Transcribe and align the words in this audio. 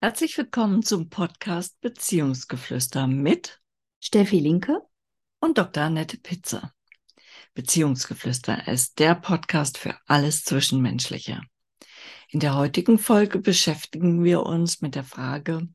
Herzlich 0.00 0.38
willkommen 0.38 0.84
zum 0.84 1.08
Podcast 1.10 1.80
Beziehungsgeflüster 1.80 3.08
mit 3.08 3.60
Steffi 3.98 4.38
Linke 4.38 4.80
und 5.40 5.58
Dr. 5.58 5.82
Annette 5.82 6.18
Pitzer. 6.18 6.72
Beziehungsgeflüster 7.54 8.68
ist 8.68 9.00
der 9.00 9.16
Podcast 9.16 9.76
für 9.76 9.96
alles 10.06 10.44
Zwischenmenschliche. 10.44 11.40
In 12.28 12.38
der 12.38 12.54
heutigen 12.54 13.00
Folge 13.00 13.40
beschäftigen 13.40 14.22
wir 14.22 14.44
uns 14.44 14.82
mit 14.82 14.94
der 14.94 15.02
Frage, 15.02 15.66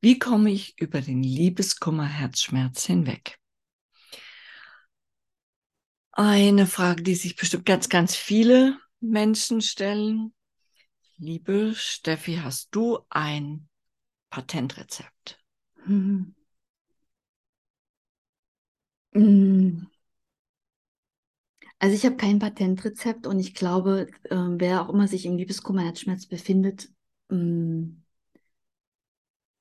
wie 0.00 0.18
komme 0.18 0.50
ich 0.50 0.80
über 0.80 1.02
den 1.02 1.22
Liebeskummer-Herzschmerz 1.22 2.86
hinweg? 2.86 3.38
Eine 6.12 6.66
Frage, 6.66 7.02
die 7.02 7.16
sich 7.16 7.36
bestimmt 7.36 7.66
ganz, 7.66 7.90
ganz 7.90 8.16
viele 8.16 8.78
Menschen 9.00 9.60
stellen. 9.60 10.32
Liebe 11.18 11.74
Steffi, 11.76 12.40
hast 12.42 12.74
du 12.74 12.98
ein 13.08 13.68
Patentrezept? 14.30 15.42
Mhm. 15.86 16.34
Mhm. 19.14 19.88
Also 21.80 21.94
ich 21.96 22.04
habe 22.06 22.16
kein 22.16 22.38
Patentrezept 22.38 23.26
und 23.26 23.38
ich 23.40 23.54
glaube, 23.54 24.06
äh, 24.24 24.36
wer 24.36 24.82
auch 24.82 24.88
immer 24.92 25.08
sich 25.08 25.26
im 25.26 25.36
Liebeskummer, 25.36 25.82
Herzschmerz 25.82 26.26
befindet, 26.26 26.90
ähm, 27.30 28.02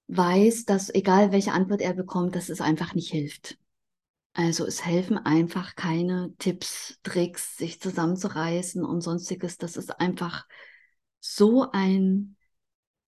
weiß, 0.08 0.66
dass 0.66 0.94
egal 0.94 1.32
welche 1.32 1.52
Antwort 1.52 1.82
er 1.82 1.94
bekommt, 1.94 2.36
dass 2.36 2.50
es 2.50 2.62
einfach 2.62 2.94
nicht 2.94 3.12
hilft. 3.12 3.58
Also 4.34 4.66
es 4.66 4.86
helfen 4.86 5.18
einfach 5.18 5.76
keine 5.76 6.34
Tipps, 6.40 7.00
Tricks, 7.04 7.58
sich 7.58 7.82
zusammenzureißen 7.82 8.86
und 8.86 9.02
sonstiges. 9.02 9.58
Das 9.58 9.78
ist 9.78 10.00
einfach 10.00 10.48
so 11.20 11.70
ein 11.72 12.36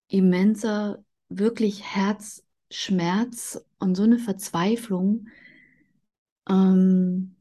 immenser, 0.08 1.04
wirklich 1.30 1.84
Herzschmerz 1.84 3.64
und 3.80 3.96
so 3.96 4.04
eine 4.04 4.20
Verzweiflung. 4.20 5.28
Ähm, 6.50 7.36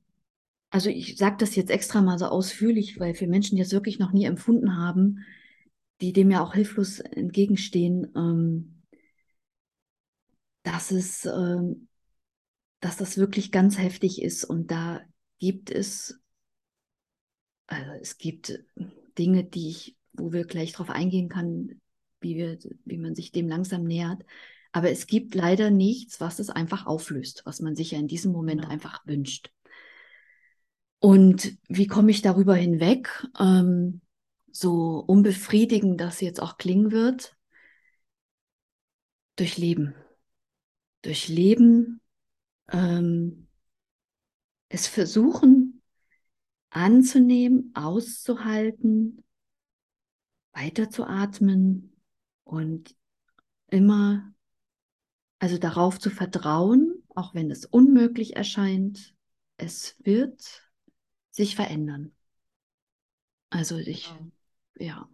also 0.71 0.91
ich 0.91 1.17
sage 1.17 1.37
das 1.39 1.57
jetzt 1.57 1.71
extra 1.71 2.03
mal 2.03 2.19
so 2.19 2.27
ausführlich, 2.27 3.01
weil 3.01 3.15
für 3.15 3.27
Menschen, 3.27 3.57
die 3.57 3.63
es 3.63 3.73
wirklich 3.73 3.99
noch 3.99 4.13
nie 4.13 4.25
empfunden 4.27 4.77
haben, 4.77 5.25
die 6.01 6.13
dem 6.13 6.31
ja 6.31 6.43
auch 6.43 6.55
hilflos 6.55 7.01
entgegenstehen, 7.01 8.13
ähm, 8.17 8.83
dass 10.63 10.91
es, 10.91 11.25
ähm, 11.27 11.89
dass 12.81 12.97
das 12.99 13.19
wirklich 13.19 13.53
ganz 13.53 13.79
heftig 13.79 14.23
ist 14.23 14.45
und 14.45 14.71
da 14.71 15.03
gibt 15.41 15.71
es, 15.71 16.21
also 17.67 17.91
es 18.01 18.19
gibt 18.19 18.59
Dinge, 19.19 19.45
die 19.45 19.71
ich, 19.71 19.97
wo 20.19 20.33
wir 20.33 20.45
gleich 20.45 20.73
drauf 20.73 20.91
eingehen 20.91 21.29
können, 21.29 21.81
wie 22.21 22.37
wir, 22.37 22.59
wie 22.85 22.99
man 22.99 23.15
sich 23.15 23.33
dem 23.33 23.49
langsam 23.49 23.85
nähert. 23.85 24.25
Aber 24.73 24.91
es 24.91 25.07
gibt 25.07 25.35
leider 25.35 25.71
nichts, 25.71 26.21
was 26.21 26.39
es 26.39 26.51
einfach 26.51 26.87
auflöst, 26.87 27.43
was 27.45 27.61
man 27.61 27.75
sich 27.75 27.93
ja 27.93 27.99
in 27.99 28.09
diesem 28.09 28.33
Moment 28.33 28.65
ja. 28.65 28.69
einfach 28.69 29.07
wünscht. 29.07 29.51
Und 31.01 31.57
wie 31.69 31.87
komme 31.87 32.11
ich 32.11 32.23
darüber 32.23 32.55
hinweg? 32.55 33.27
Ähm, 33.39 34.01
so 34.51 34.99
unbefriedigend 35.07 36.01
das 36.01 36.21
jetzt 36.21 36.43
auch 36.43 36.59
klingen 36.59 36.91
wird, 36.91 37.37
durch 39.37 39.57
Leben. 39.57 39.95
Durch 41.03 41.29
Leben, 41.29 42.01
ähm, 42.71 43.47
es 44.69 44.87
versuchen 44.87 45.81
anzunehmen, 46.71 47.71
auszuhalten, 47.75 49.25
weiterzuatmen 50.59 51.97
und 52.45 52.97
immer, 53.69 54.33
also 55.39 55.59
darauf 55.59 55.99
zu 55.99 56.11
vertrauen, 56.11 57.05
auch 57.15 57.35
wenn 57.35 57.51
es 57.51 57.65
unmöglich 57.65 58.37
erscheint, 58.37 59.15
es 59.57 59.97
wird 60.01 60.69
sich 61.31 61.55
verändern. 61.55 62.13
Also 63.51 63.79
ich, 63.79 64.09
genau. 64.09 64.31
ja. 64.79 65.09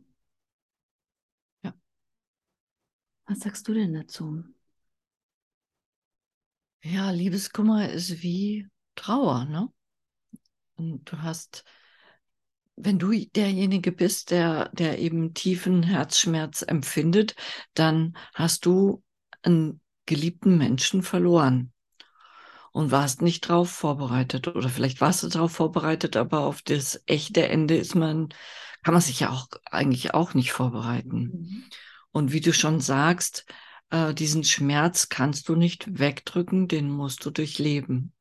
Ja. 1.63 1.75
Was 3.27 3.41
sagst 3.41 3.69
du 3.69 3.75
denn 3.75 3.93
dazu? 3.93 4.45
Ja, 6.83 7.11
Liebeskummer 7.11 7.91
ist 7.91 8.23
wie 8.23 8.69
Trauer, 8.95 9.45
ne? 9.47 9.73
Und 10.77 11.11
du 11.11 11.23
hast, 11.23 11.65
wenn 12.77 12.99
du 12.99 13.13
derjenige 13.13 13.93
bist, 13.93 14.31
der, 14.31 14.71
der 14.73 14.99
eben 14.99 15.35
tiefen 15.35 15.83
Herzschmerz 15.83 16.63
empfindet, 16.63 17.35
dann 17.75 18.17
hast 18.35 18.67
du 18.67 19.03
einen 19.43 19.81
geliebten 20.07 20.59
Menschen 20.59 21.03
verloren 21.03 21.73
und 22.73 22.91
warst 22.91 23.23
nicht 23.23 23.49
drauf 23.49 23.71
vorbereitet. 23.71 24.49
Oder 24.49 24.69
vielleicht 24.69 25.01
warst 25.01 25.23
du 25.23 25.29
darauf 25.29 25.53
vorbereitet, 25.53 26.17
aber 26.17 26.41
auf 26.41 26.63
das 26.63 27.03
echte 27.07 27.49
Ende 27.49 27.77
ist 27.77 27.95
man, 27.95 28.31
kann 28.83 28.95
man 28.95 29.01
sich 29.01 29.21
ja 29.21 29.31
auch 29.31 29.47
eigentlich 29.71 30.13
auch 30.13 30.35
nicht 30.35 30.53
vorbereiten. 30.53 31.19
Mhm. 31.19 31.65
Und 32.11 32.33
wie 32.33 32.41
du 32.41 32.53
schon 32.53 32.81
sagst, 32.81 33.47
äh, 33.91 34.13
diesen 34.13 34.45
Schmerz 34.45 35.09
kannst 35.09 35.49
du 35.49 35.55
nicht 35.55 35.99
wegdrücken, 35.99 36.67
den 36.67 36.91
musst 36.91 37.25
du 37.25 37.31
durchleben. 37.31 38.13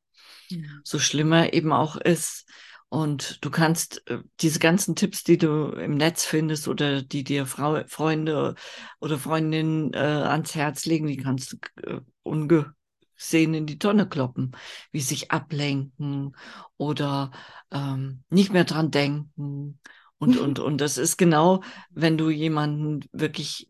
Mhm. 0.50 0.80
So 0.84 0.98
schlimmer 0.98 1.52
eben 1.52 1.72
auch 1.72 1.96
ist. 1.96 2.48
Und 2.94 3.44
du 3.44 3.50
kannst 3.50 4.08
äh, 4.08 4.20
diese 4.38 4.60
ganzen 4.60 4.94
Tipps, 4.94 5.24
die 5.24 5.36
du 5.36 5.72
im 5.72 5.96
Netz 5.96 6.24
findest 6.24 6.68
oder 6.68 7.02
die 7.02 7.24
dir 7.24 7.44
Frau, 7.44 7.82
Freunde 7.88 8.54
oder 9.00 9.18
Freundinnen 9.18 9.92
äh, 9.92 9.98
ans 9.98 10.54
Herz 10.54 10.86
legen, 10.86 11.08
die 11.08 11.16
kannst 11.16 11.54
du 11.54 11.56
äh, 11.82 12.00
unge 12.22 12.72
sehen 13.16 13.52
in 13.52 13.66
die 13.66 13.80
Tonne 13.80 14.08
kloppen, 14.08 14.52
wie 14.92 15.00
sich 15.00 15.32
ablenken 15.32 16.36
oder 16.76 17.32
ähm, 17.72 18.22
nicht 18.30 18.52
mehr 18.52 18.62
dran 18.62 18.92
denken. 18.92 19.80
Und, 20.18 20.36
und, 20.38 20.60
und 20.60 20.80
das 20.80 20.96
ist 20.96 21.16
genau, 21.16 21.64
wenn 21.90 22.16
du 22.16 22.30
jemanden 22.30 23.00
wirklich 23.10 23.68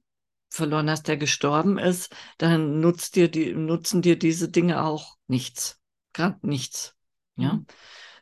verloren 0.50 0.90
hast, 0.90 1.08
der 1.08 1.16
gestorben 1.16 1.78
ist, 1.78 2.14
dann 2.36 2.80
nutzt 2.80 3.16
dir 3.16 3.30
die, 3.30 3.54
nutzen 3.54 4.02
dir 4.02 4.18
diese 4.18 4.50
Dinge 4.50 4.84
auch 4.84 5.16
nichts. 5.28 5.80
Gerade 6.12 6.46
nichts. 6.46 6.94
Ja. 7.36 7.54
Mhm. 7.54 7.66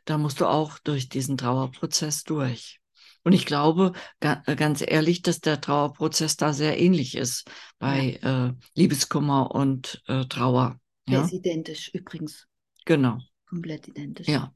Da 0.05 0.17
musst 0.17 0.39
du 0.39 0.45
auch 0.45 0.79
durch 0.79 1.09
diesen 1.09 1.37
Trauerprozess 1.37 2.23
durch. 2.23 2.79
Und 3.23 3.31
ich 3.31 3.45
glaube, 3.45 3.93
ganz 4.19 4.83
ehrlich, 4.85 5.21
dass 5.21 5.39
der 5.39 5.61
Trauerprozess 5.61 6.35
da 6.35 6.51
sehr 6.51 6.79
ähnlich 6.79 7.15
ist 7.15 7.49
bei 7.79 8.19
ja. 8.21 8.47
äh, 8.47 8.53
Liebeskummer 8.75 9.51
und 9.51 10.03
äh, 10.07 10.25
Trauer. 10.25 10.79
Der 11.07 11.19
ja? 11.19 11.25
ist 11.25 11.33
identisch 11.33 11.89
übrigens. 11.93 12.47
Genau. 12.85 13.19
Komplett 13.47 13.87
identisch. 13.87 14.27
Ja. 14.27 14.53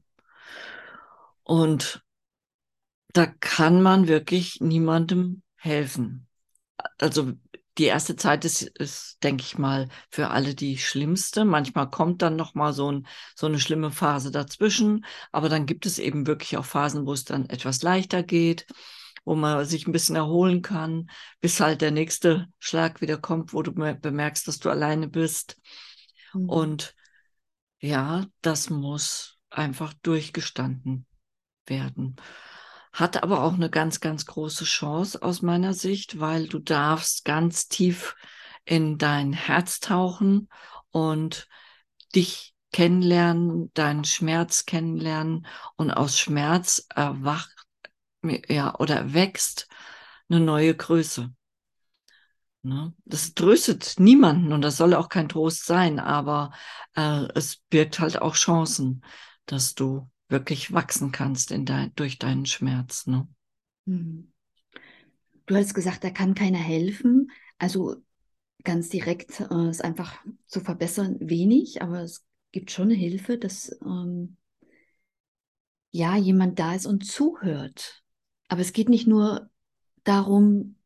Und 1.44 2.02
da 3.14 3.26
kann 3.26 3.80
man 3.80 4.06
wirklich 4.06 4.60
niemandem 4.60 5.42
helfen. 5.56 6.26
Also 6.98 7.32
die 7.78 7.84
erste 7.84 8.16
Zeit 8.16 8.44
ist, 8.44 8.62
ist, 8.62 9.22
denke 9.22 9.42
ich 9.42 9.56
mal, 9.56 9.88
für 10.10 10.30
alle 10.30 10.54
die 10.54 10.78
schlimmste. 10.78 11.44
Manchmal 11.44 11.88
kommt 11.88 12.22
dann 12.22 12.36
noch 12.36 12.54
mal 12.54 12.72
so, 12.72 12.90
ein, 12.90 13.06
so 13.36 13.46
eine 13.46 13.60
schlimme 13.60 13.90
Phase 13.90 14.30
dazwischen, 14.30 15.04
aber 15.30 15.48
dann 15.48 15.66
gibt 15.66 15.86
es 15.86 15.98
eben 15.98 16.26
wirklich 16.26 16.56
auch 16.56 16.64
Phasen, 16.64 17.06
wo 17.06 17.12
es 17.12 17.24
dann 17.24 17.48
etwas 17.48 17.82
leichter 17.82 18.22
geht, 18.22 18.66
wo 19.24 19.34
man 19.34 19.64
sich 19.64 19.86
ein 19.86 19.92
bisschen 19.92 20.16
erholen 20.16 20.62
kann, 20.62 21.10
bis 21.40 21.60
halt 21.60 21.80
der 21.80 21.92
nächste 21.92 22.48
Schlag 22.58 23.00
wieder 23.00 23.16
kommt, 23.16 23.52
wo 23.52 23.62
du 23.62 23.72
bemerkst, 23.72 24.48
dass 24.48 24.58
du 24.58 24.70
alleine 24.70 25.08
bist. 25.08 25.60
Mhm. 26.34 26.48
Und 26.48 26.94
ja, 27.78 28.26
das 28.42 28.70
muss 28.70 29.38
einfach 29.50 29.94
durchgestanden 30.02 31.06
werden. 31.66 32.16
Hat 32.92 33.22
aber 33.22 33.42
auch 33.42 33.54
eine 33.54 33.70
ganz, 33.70 34.00
ganz 34.00 34.26
große 34.26 34.64
Chance 34.64 35.22
aus 35.22 35.42
meiner 35.42 35.74
Sicht, 35.74 36.20
weil 36.20 36.48
du 36.48 36.58
darfst 36.58 37.24
ganz 37.24 37.68
tief 37.68 38.16
in 38.64 38.98
dein 38.98 39.32
Herz 39.32 39.80
tauchen 39.80 40.48
und 40.90 41.48
dich 42.14 42.54
kennenlernen, 42.72 43.72
deinen 43.74 44.04
Schmerz 44.04 44.66
kennenlernen 44.66 45.46
und 45.76 45.90
aus 45.90 46.18
Schmerz 46.18 46.86
erwacht, 46.94 47.54
ja, 48.22 48.74
oder 48.78 49.14
wächst 49.14 49.68
eine 50.28 50.40
neue 50.40 50.74
Größe. 50.74 51.32
Ne? 52.62 52.92
Das 53.04 53.34
tröstet 53.34 53.94
niemanden 53.98 54.52
und 54.52 54.62
das 54.62 54.76
soll 54.76 54.94
auch 54.94 55.08
kein 55.08 55.28
Trost 55.28 55.64
sein, 55.64 55.98
aber 55.98 56.52
äh, 56.94 57.26
es 57.34 57.58
birgt 57.70 58.00
halt 58.00 58.20
auch 58.20 58.34
Chancen, 58.34 59.04
dass 59.46 59.74
du 59.74 60.10
wirklich 60.28 60.72
wachsen 60.72 61.12
kannst 61.12 61.50
in 61.50 61.64
dein, 61.64 61.94
durch 61.94 62.18
deinen 62.18 62.46
Schmerz. 62.46 63.06
Ne? 63.06 63.26
Hm. 63.86 64.32
Du 65.46 65.56
hast 65.56 65.74
gesagt, 65.74 66.04
da 66.04 66.10
kann 66.10 66.34
keiner 66.34 66.58
helfen. 66.58 67.30
Also 67.58 67.96
ganz 68.64 68.88
direkt 68.90 69.40
äh, 69.40 69.70
ist 69.70 69.82
einfach 69.82 70.18
zu 70.46 70.60
verbessern 70.60 71.16
wenig, 71.20 71.80
aber 71.80 72.02
es 72.02 72.26
gibt 72.52 72.70
schon 72.70 72.88
eine 72.88 72.94
Hilfe, 72.94 73.38
dass 73.38 73.76
ähm, 73.84 74.36
ja 75.90 76.16
jemand 76.16 76.58
da 76.58 76.74
ist 76.74 76.86
und 76.86 77.06
zuhört. 77.06 78.02
Aber 78.48 78.60
es 78.60 78.72
geht 78.72 78.88
nicht 78.88 79.06
nur 79.06 79.50
darum, 80.04 80.76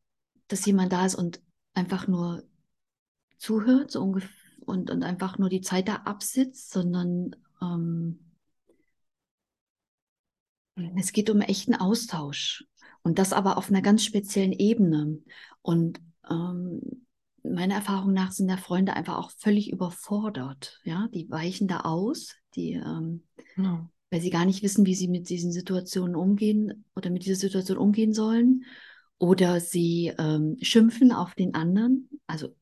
dass 0.47 0.65
jemand 0.65 0.93
da 0.93 1.05
ist 1.05 1.15
und 1.15 1.41
einfach 1.73 2.07
nur 2.07 2.43
zuhört 3.37 3.91
so 3.91 4.01
ungefähr, 4.01 4.29
und, 4.65 4.89
und 4.89 5.03
einfach 5.03 5.37
nur 5.37 5.49
die 5.49 5.61
Zeit 5.61 5.87
da 5.89 5.95
absitzt, 5.95 6.71
sondern 6.71 7.35
ähm, 7.61 8.19
es 10.95 11.11
geht 11.11 11.29
um 11.29 11.41
echten 11.41 11.75
Austausch 11.75 12.65
und 13.03 13.19
das 13.19 13.33
aber 13.33 13.57
auf 13.57 13.69
einer 13.69 13.81
ganz 13.81 14.03
speziellen 14.03 14.53
Ebene. 14.53 15.19
Und 15.61 15.99
ähm, 16.29 17.05
meiner 17.43 17.75
Erfahrung 17.75 18.13
nach 18.13 18.31
sind 18.31 18.47
da 18.47 18.57
Freunde 18.57 18.93
einfach 18.93 19.17
auch 19.17 19.31
völlig 19.31 19.71
überfordert. 19.71 20.79
Ja, 20.83 21.07
die 21.13 21.29
weichen 21.29 21.67
da 21.67 21.81
aus, 21.81 22.35
die, 22.55 22.73
ähm, 22.73 23.23
no. 23.55 23.89
weil 24.09 24.21
sie 24.21 24.29
gar 24.29 24.45
nicht 24.45 24.63
wissen, 24.63 24.85
wie 24.85 24.95
sie 24.95 25.07
mit 25.07 25.29
diesen 25.29 25.51
Situationen 25.51 26.15
umgehen 26.15 26.85
oder 26.95 27.09
mit 27.09 27.25
dieser 27.25 27.35
Situation 27.35 27.77
umgehen 27.77 28.13
sollen. 28.13 28.63
Oder 29.19 29.59
sie 29.59 30.13
ähm, 30.17 30.57
schimpfen 30.61 31.11
auf 31.11 31.35
den 31.35 31.53
anderen. 31.53 32.09
Also 32.27 32.55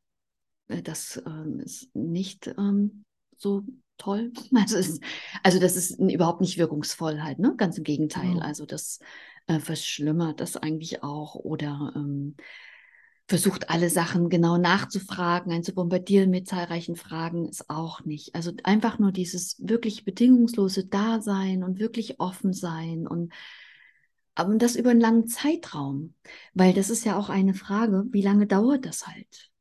äh, 0.68 0.82
das 0.82 1.22
ähm, 1.26 1.60
ist 1.60 1.96
nicht 1.96 2.48
ähm, 2.58 3.04
so 3.38 3.64
toll. 4.02 4.32
Also, 4.56 4.78
ist, 4.78 5.02
also 5.44 5.60
das 5.60 5.76
ist 5.76 6.00
überhaupt 6.00 6.42
nicht 6.42 6.58
wirkungsvoll 6.58 7.22
halt, 7.22 7.40
ne? 7.40 7.54
Ganz 7.58 7.78
im 7.78 7.84
Gegenteil. 7.84 8.36
No. 8.36 8.40
Also 8.40 8.66
das 8.66 9.00
äh, 9.48 9.60
verschlimmert 9.60 10.40
das 10.40 10.58
eigentlich 10.58 11.04
auch. 11.04 11.36
Oder 11.36 11.94
ähm, 11.96 12.36
versucht 13.28 13.70
alle 13.70 13.90
Sachen 13.90 14.30
genau 14.30 14.58
nachzufragen, 14.58 15.54
ein 15.54 15.64
zu 15.64 15.74
bombardieren 15.74 16.30
mit 16.30 16.48
zahlreichen 16.48 16.96
Fragen 16.96 17.48
ist 17.48 17.70
auch 17.70 18.04
nicht. 18.04 18.36
Also 18.36 18.52
einfach 18.64 19.00
nur 19.00 19.12
dieses 19.12 19.56
wirklich 19.60 20.04
bedingungslose 20.04 20.86
Dasein 20.86 21.64
und 21.64 21.80
wirklich 21.80 22.20
offen 22.20 22.54
sein 22.54 23.08
und 23.08 23.32
aber 24.36 24.56
das 24.56 24.76
über 24.76 24.92
einen 24.92 25.02
langen 25.02 25.28
Zeitraum, 25.28 26.14
weil 26.54 26.74
das 26.74 26.90
ist 26.90 27.06
ja 27.06 27.18
auch 27.18 27.30
eine 27.30 27.54
Frage, 27.54 28.06
wie 28.12 28.22
lange 28.22 28.48
dauert 28.48 28.86
das 28.86 29.08
halt? 29.08 29.52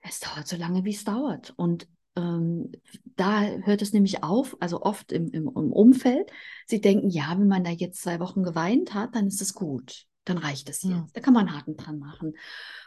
Es 0.00 0.20
dauert 0.20 0.48
so 0.48 0.56
lange, 0.56 0.84
wie 0.84 0.94
es 0.94 1.04
dauert. 1.04 1.52
Und 1.56 1.88
ähm, 2.16 2.72
da 3.16 3.42
hört 3.42 3.82
es 3.82 3.92
nämlich 3.92 4.22
auf, 4.22 4.56
also 4.60 4.82
oft 4.82 5.12
im, 5.12 5.28
im, 5.28 5.48
im 5.48 5.72
Umfeld. 5.72 6.30
Sie 6.66 6.80
denken, 6.80 7.10
ja, 7.10 7.30
wenn 7.38 7.48
man 7.48 7.64
da 7.64 7.70
jetzt 7.70 8.02
zwei 8.02 8.20
Wochen 8.20 8.42
geweint 8.42 8.94
hat, 8.94 9.14
dann 9.14 9.26
ist 9.26 9.42
es 9.42 9.54
gut 9.54 10.06
dann 10.24 10.38
reicht 10.38 10.68
es 10.68 10.82
jetzt. 10.82 10.92
Ja. 10.92 11.06
Da 11.12 11.20
kann 11.20 11.34
man 11.34 11.48
einen 11.48 11.56
Haken 11.56 11.76
dran 11.76 11.98
machen. 11.98 12.34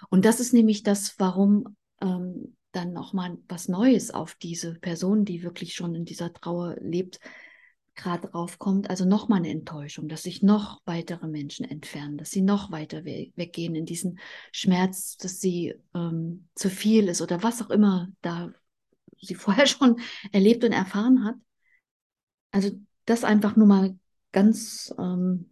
Und 0.10 0.26
das 0.26 0.40
ist 0.40 0.54
nämlich 0.54 0.84
das, 0.84 1.20
warum 1.20 1.76
ähm, 2.02 2.56
dann 2.72 2.94
nochmal 2.94 3.38
was 3.48 3.68
Neues 3.68 4.12
auf 4.12 4.36
diese 4.36 4.76
Person, 4.76 5.26
die 5.26 5.44
wirklich 5.44 5.76
schon 5.76 5.96
in 5.96 6.06
dieser 6.06 6.34
Trauer 6.34 6.76
lebt, 6.80 7.20
gerade 7.96 8.28
draufkommt. 8.28 8.90
Also 8.90 9.06
nochmal 9.06 9.40
eine 9.40 9.52
Enttäuschung, 9.52 10.08
dass 10.08 10.24
sich 10.24 10.42
noch 10.42 10.82
weitere 10.86 11.28
Menschen 11.28 11.66
entfernen, 11.66 12.18
dass 12.18 12.32
sie 12.32 12.42
noch 12.42 12.72
weiter 12.72 13.06
we 13.06 13.32
weggehen 13.36 13.76
in 13.76 13.86
diesen 13.86 14.20
Schmerz, 14.52 15.18
dass 15.18 15.40
sie 15.40 15.76
ähm, 15.94 16.48
zu 16.56 16.70
viel 16.70 17.08
ist 17.08 17.22
oder 17.22 17.44
was 17.44 17.62
auch 17.62 17.70
immer 17.70 18.10
da 18.22 18.52
sie 19.28 19.36
vorher 19.36 19.68
schon 19.68 20.00
erlebt 20.32 20.64
und 20.64 20.72
erfahren 20.72 21.24
hat. 21.24 21.36
Also 22.52 22.72
das 23.06 23.24
einfach 23.24 23.56
nur 23.56 23.68
mal 23.68 23.98
ganz 24.32 24.94
ähm, 24.98 25.50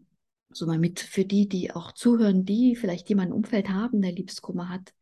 so 0.53 0.65
mal 0.65 0.79
mit 0.79 0.99
für 0.99 1.25
die, 1.25 1.47
die 1.47 1.71
auch 1.71 1.91
zuhören, 1.91 2.45
die 2.45 2.75
vielleicht 2.75 3.09
jemanden 3.09 3.31
im 3.31 3.37
Umfeld 3.37 3.69
haben, 3.69 4.01
der 4.01 4.11
Liebeskummer 4.11 4.69
hat, 4.69 4.93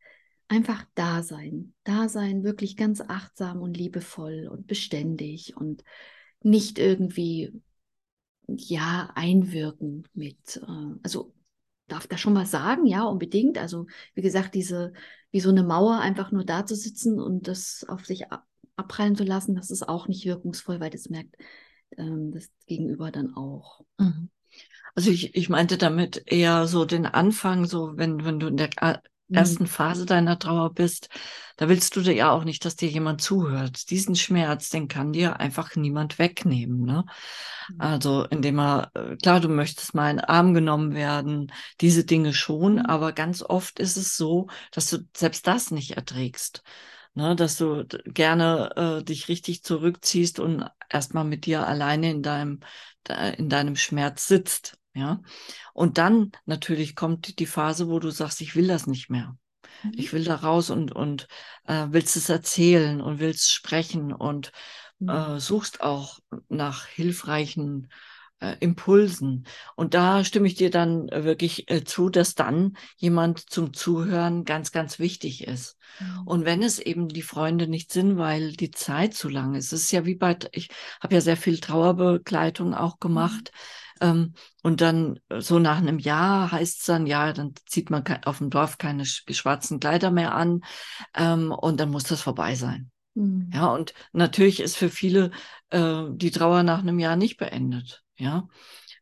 einfach 0.48 0.84
da 0.94 1.22
sein. 1.22 1.74
Da 1.84 2.08
sein, 2.08 2.44
wirklich 2.44 2.76
ganz 2.76 3.00
achtsam 3.00 3.60
und 3.60 3.76
liebevoll 3.76 4.48
und 4.50 4.66
beständig 4.66 5.56
und 5.56 5.84
nicht 6.42 6.78
irgendwie, 6.78 7.52
ja, 8.46 9.10
einwirken 9.14 10.08
mit, 10.14 10.56
äh, 10.56 10.94
also 11.02 11.34
darf 11.86 12.06
da 12.06 12.16
schon 12.16 12.34
was 12.34 12.50
sagen, 12.50 12.86
ja, 12.86 13.04
unbedingt. 13.04 13.58
Also, 13.58 13.86
wie 14.14 14.22
gesagt, 14.22 14.54
diese, 14.54 14.92
wie 15.30 15.40
so 15.40 15.50
eine 15.50 15.62
Mauer 15.62 15.98
einfach 15.98 16.32
nur 16.32 16.44
da 16.44 16.64
zu 16.66 16.74
sitzen 16.74 17.20
und 17.20 17.48
das 17.48 17.84
auf 17.88 18.06
sich 18.06 18.24
abprallen 18.76 19.16
zu 19.16 19.24
lassen, 19.24 19.54
das 19.54 19.70
ist 19.70 19.88
auch 19.88 20.08
nicht 20.08 20.24
wirkungsvoll, 20.24 20.80
weil 20.80 20.90
das 20.90 21.08
merkt 21.08 21.36
ähm, 21.96 22.32
das 22.32 22.50
Gegenüber 22.66 23.10
dann 23.10 23.34
auch. 23.34 23.82
Mhm. 23.98 24.30
Also 24.94 25.10
ich, 25.10 25.34
ich 25.34 25.48
meinte 25.48 25.78
damit 25.78 26.22
eher 26.26 26.66
so 26.66 26.84
den 26.84 27.06
Anfang, 27.06 27.64
so 27.66 27.96
wenn, 27.96 28.24
wenn 28.24 28.40
du 28.40 28.48
in 28.48 28.56
der 28.56 28.70
mhm. 29.28 29.36
ersten 29.36 29.66
Phase 29.66 30.04
deiner 30.06 30.38
Trauer 30.38 30.74
bist, 30.74 31.08
da 31.56 31.68
willst 31.68 31.94
du 31.94 32.00
dir 32.00 32.14
ja 32.14 32.30
auch 32.30 32.44
nicht, 32.44 32.64
dass 32.64 32.76
dir 32.76 32.88
jemand 32.88 33.20
zuhört. 33.20 33.90
Diesen 33.90 34.16
Schmerz, 34.16 34.70
den 34.70 34.88
kann 34.88 35.12
dir 35.12 35.38
einfach 35.38 35.76
niemand 35.76 36.18
wegnehmen. 36.18 36.82
Ne? 36.84 37.04
Mhm. 37.68 37.80
Also 37.80 38.24
indem 38.24 38.58
er, 38.58 38.90
äh, 38.94 39.16
klar, 39.16 39.40
du 39.40 39.48
möchtest 39.48 39.94
mal 39.94 40.10
in 40.10 40.16
den 40.16 40.24
Arm 40.24 40.54
genommen 40.54 40.94
werden, 40.94 41.52
diese 41.80 42.04
Dinge 42.04 42.34
schon, 42.34 42.78
aber 42.80 43.12
ganz 43.12 43.42
oft 43.42 43.78
ist 43.78 43.96
es 43.96 44.16
so, 44.16 44.48
dass 44.72 44.90
du 44.90 44.98
selbst 45.16 45.46
das 45.46 45.70
nicht 45.70 45.92
erträgst. 45.92 46.62
Ne, 47.14 47.34
dass 47.34 47.58
du 47.58 47.86
gerne 48.04 49.00
äh, 49.00 49.04
dich 49.04 49.28
richtig 49.28 49.64
zurückziehst 49.64 50.38
und 50.38 50.64
erstmal 50.88 51.24
mit 51.24 51.44
dir 51.44 51.66
alleine 51.66 52.10
in 52.10 52.22
deinem, 52.22 52.60
in 53.36 53.48
deinem 53.48 53.74
Schmerz 53.74 54.28
sitzt. 54.28 54.78
Ja. 54.94 55.20
Und 55.72 55.98
dann 55.98 56.32
natürlich 56.46 56.94
kommt 56.94 57.38
die 57.38 57.46
Phase, 57.46 57.88
wo 57.88 57.98
du 57.98 58.10
sagst, 58.10 58.40
ich 58.40 58.54
will 58.54 58.68
das 58.68 58.86
nicht 58.86 59.10
mehr. 59.10 59.36
Mhm. 59.82 59.92
Ich 59.94 60.12
will 60.12 60.24
da 60.24 60.36
raus 60.36 60.70
und, 60.70 60.92
und 60.92 61.26
äh, 61.64 61.86
willst 61.90 62.16
es 62.16 62.28
erzählen 62.28 63.00
und 63.00 63.18
willst 63.18 63.50
sprechen 63.50 64.12
und 64.12 64.52
mhm. 64.98 65.08
äh, 65.08 65.40
suchst 65.40 65.80
auch 65.80 66.20
nach 66.48 66.86
hilfreichen 66.86 67.88
äh, 68.40 68.56
Impulsen. 68.60 69.46
Und 69.76 69.94
da 69.94 70.24
stimme 70.24 70.46
ich 70.48 70.54
dir 70.54 70.70
dann 70.70 71.08
wirklich 71.10 71.70
äh, 71.70 71.84
zu, 71.84 72.08
dass 72.10 72.34
dann 72.34 72.76
jemand 72.96 73.50
zum 73.50 73.72
Zuhören 73.72 74.44
ganz, 74.44 74.72
ganz 74.72 74.98
wichtig 74.98 75.46
ist. 75.46 75.76
Mhm. 76.00 76.26
Und 76.26 76.44
wenn 76.44 76.62
es 76.62 76.78
eben 76.78 77.08
die 77.08 77.22
Freunde 77.22 77.68
nicht 77.68 77.92
sind, 77.92 78.16
weil 78.16 78.52
die 78.52 78.70
Zeit 78.70 79.14
zu 79.14 79.28
lang 79.28 79.54
ist, 79.54 79.72
es 79.72 79.84
ist 79.84 79.92
ja 79.92 80.04
wie 80.04 80.16
bei, 80.16 80.36
ich 80.52 80.68
habe 81.00 81.14
ja 81.14 81.20
sehr 81.20 81.36
viel 81.36 81.60
Trauerbegleitung 81.60 82.74
auch 82.74 82.98
gemacht. 82.98 83.52
Mhm 83.52 83.90
ähm, 84.00 84.34
und 84.62 84.80
dann 84.80 85.20
äh, 85.28 85.40
so 85.40 85.58
nach 85.58 85.78
einem 85.78 85.98
Jahr 85.98 86.50
heißt 86.50 86.80
es 86.80 86.86
dann, 86.86 87.06
ja, 87.06 87.32
dann 87.32 87.54
zieht 87.66 87.90
man 87.90 88.04
auf 88.24 88.38
dem 88.38 88.50
Dorf 88.50 88.78
keine 88.78 89.04
schwarzen 89.04 89.78
Kleider 89.78 90.10
mehr 90.10 90.34
an 90.34 90.62
ähm, 91.14 91.52
und 91.52 91.78
dann 91.80 91.90
muss 91.90 92.04
das 92.04 92.22
vorbei 92.22 92.54
sein. 92.54 92.90
Mhm. 93.14 93.50
Ja, 93.52 93.66
und 93.66 93.94
natürlich 94.12 94.60
ist 94.60 94.76
für 94.76 94.88
viele 94.88 95.30
äh, 95.70 96.04
die 96.10 96.30
Trauer 96.30 96.62
nach 96.62 96.80
einem 96.80 96.98
Jahr 96.98 97.16
nicht 97.16 97.36
beendet. 97.36 98.02
Ja. 98.20 98.48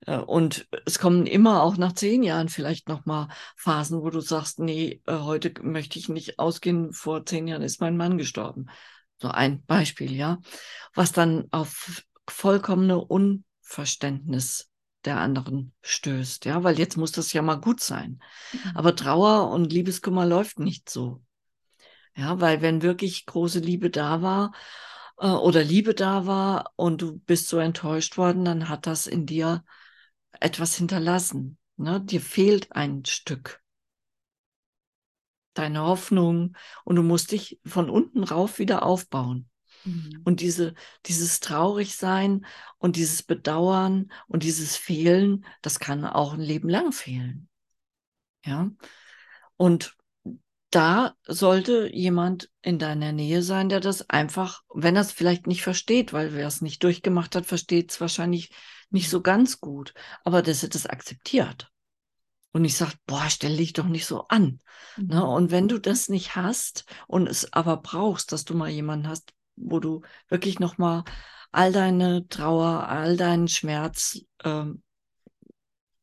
Äh, 0.07 0.19
und 0.19 0.69
es 0.87 0.99
kommen 0.99 1.27
immer 1.27 1.63
auch 1.63 1.77
nach 1.77 1.93
zehn 1.93 2.23
Jahren 2.23 2.49
vielleicht 2.49 2.89
nochmal 2.89 3.29
Phasen, 3.57 4.01
wo 4.01 4.11
du 4.11 4.21
sagst, 4.21 4.61
nee, 4.61 5.03
äh, 5.07 5.19
heute 5.19 5.53
möchte 5.63 5.99
ich 5.99 6.09
nicht 6.09 6.39
ausgehen, 6.39 6.93
vor 6.93 7.27
zehn 7.27 7.49
Jahren 7.49 7.63
ist 7.63 7.81
mein 7.81 7.97
Mann 7.97 8.17
gestorben. 8.17 8.67
So 9.21 9.29
ein 9.29 9.65
Beispiel, 9.65 10.13
ja. 10.15 10.39
Was 10.95 11.13
dann 11.13 11.49
auf 11.51 12.05
vollkommene 12.29 12.99
Unverständnis 12.99 14.71
der 15.05 15.19
anderen 15.19 15.73
stößt, 15.83 16.45
ja, 16.45 16.63
weil 16.65 16.79
jetzt 16.79 16.97
muss 16.97 17.13
das 17.13 17.33
ja 17.33 17.43
mal 17.43 17.61
gut 17.61 17.81
sein. 17.81 18.21
Mhm. 18.53 18.77
Aber 18.77 18.95
Trauer 18.95 19.51
und 19.51 19.73
Liebeskummer 19.73 20.27
läuft 20.27 20.59
nicht 20.59 20.91
so. 20.91 21.23
Ja, 22.15 22.41
weil 22.41 22.63
wenn 22.63 22.83
wirklich 22.83 23.27
große 23.27 23.61
Liebe 23.61 23.91
da 23.91 24.23
war 24.23 24.53
äh, 25.19 25.27
oder 25.29 25.65
Liebe 25.65 25.95
da 25.95 26.27
war 26.27 26.73
und 26.77 27.03
du 27.03 27.19
bist 27.19 27.49
so 27.49 27.59
enttäuscht 27.59 28.17
worden, 28.17 28.45
dann 28.45 28.69
hat 28.69 28.87
das 28.87 29.07
in 29.07 29.27
dir 29.27 29.65
etwas 30.41 30.75
hinterlassen. 30.77 31.59
Ne? 31.77 32.01
Dir 32.01 32.21
fehlt 32.21 32.73
ein 32.73 33.05
Stück. 33.05 33.63
Deine 35.55 35.83
Hoffnung 35.83 36.57
und 36.85 36.97
du 36.97 37.03
musst 37.03 37.33
dich 37.33 37.61
von 37.65 37.91
unten 37.91 38.23
rauf 38.23 38.59
wieder 38.59 38.85
aufbauen. 38.85 39.49
Mhm. 39.85 40.23
Und 40.25 40.41
diese, 40.41 40.75
dieses 41.07 41.41
Traurigsein 41.41 42.47
und 42.79 42.97
dieses 42.97 43.23
Bedauern 43.23 44.13
und 44.29 44.45
dieses 44.45 44.77
Fehlen, 44.77 45.45
das 45.63 45.81
kann 45.81 46.05
auch 46.05 46.35
ein 46.35 46.41
Leben 46.41 46.69
lang 46.69 46.93
fehlen. 46.93 47.49
Ja. 48.45 48.71
Und 49.57 49.97
da 50.71 51.15
sollte 51.27 51.89
jemand 51.95 52.51
in 52.61 52.79
deiner 52.79 53.13
Nähe 53.13 53.43
sein, 53.43 53.69
der 53.69 53.81
das 53.81 54.09
einfach, 54.11 54.63
wenn 54.75 54.97
er 54.97 55.03
es 55.03 55.13
vielleicht 55.13 55.47
nicht 55.47 55.63
versteht, 55.63 56.13
weil 56.13 56.35
wer 56.35 56.47
es 56.47 56.61
nicht 56.61 56.83
durchgemacht 56.83 57.35
hat, 57.35 57.47
versteht 57.47 57.91
es 57.91 58.01
wahrscheinlich 58.01 58.51
nicht 58.91 59.09
so 59.09 59.23
ganz 59.23 59.61
gut, 59.61 59.95
aber 60.25 60.43
dass 60.43 60.63
er 60.63 60.69
das 60.69 60.87
akzeptiert. 60.87 61.71
Und 62.53 62.65
ich 62.65 62.77
sage, 62.77 62.95
boah, 63.07 63.29
stell 63.29 63.57
dich 63.57 63.73
doch 63.73 63.87
nicht 63.87 64.07
so 64.07 64.27
an. 64.29 64.61
Ne? 64.97 65.05
Mhm. 65.05 65.09
Ne? 65.09 65.27
Und 65.27 65.51
wenn 65.51 65.69
du 65.69 65.79
das 65.79 66.09
nicht 66.09 66.37
hast 66.37 66.85
und 67.07 67.29
es 67.29 67.53
aber 67.53 67.77
brauchst, 67.79 68.33
dass 68.33 68.45
du 68.45 68.55
mal 68.55 68.71
jemanden 68.71 69.09
hast, 69.09 69.33
wo 69.57 69.81
du 69.81 70.03
wirklich 70.29 70.59
nochmal 70.59 71.05
all 71.51 71.73
deine 71.73 72.27
Trauer, 72.29 72.89
all 72.89 73.17
deinen 73.17 73.49
Schmerz 73.49 74.21
ähm, 74.45 74.83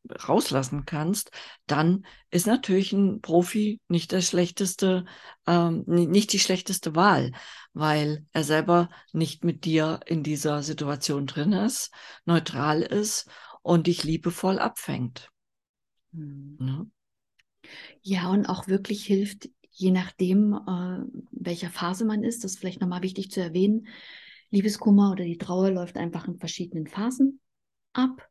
rauslassen 0.09 0.85
kannst, 0.85 1.31
dann 1.67 2.05
ist 2.29 2.47
natürlich 2.47 2.93
ein 2.93 3.21
Profi 3.21 3.79
nicht 3.87 4.11
der 4.11 4.21
schlechteste, 4.21 5.05
ähm, 5.47 5.83
nicht 5.85 6.33
die 6.33 6.39
schlechteste 6.39 6.95
Wahl, 6.95 7.31
weil 7.73 8.25
er 8.31 8.43
selber 8.43 8.89
nicht 9.13 9.43
mit 9.43 9.65
dir 9.65 9.99
in 10.05 10.23
dieser 10.23 10.63
Situation 10.63 11.25
drin 11.25 11.53
ist, 11.53 11.91
neutral 12.25 12.81
ist 12.81 13.29
und 13.61 13.87
dich 13.87 14.03
liebevoll 14.03 14.59
abfängt. 14.59 15.29
Mhm. 16.11 16.57
Ja. 16.59 16.85
ja, 18.01 18.29
und 18.29 18.45
auch 18.47 18.67
wirklich 18.67 19.05
hilft, 19.05 19.49
je 19.71 19.91
nachdem, 19.91 20.53
äh, 20.53 21.27
welcher 21.31 21.69
Phase 21.69 22.05
man 22.05 22.23
ist, 22.23 22.43
das 22.43 22.53
ist 22.53 22.59
vielleicht 22.59 22.81
nochmal 22.81 23.03
wichtig 23.03 23.31
zu 23.31 23.41
erwähnen, 23.41 23.87
Liebeskummer 24.51 25.11
oder 25.11 25.25
die 25.25 25.37
Trauer 25.37 25.71
läuft 25.71 25.97
einfach 25.97 26.27
in 26.27 26.37
verschiedenen 26.37 26.87
Phasen 26.87 27.41
ab. 27.93 28.29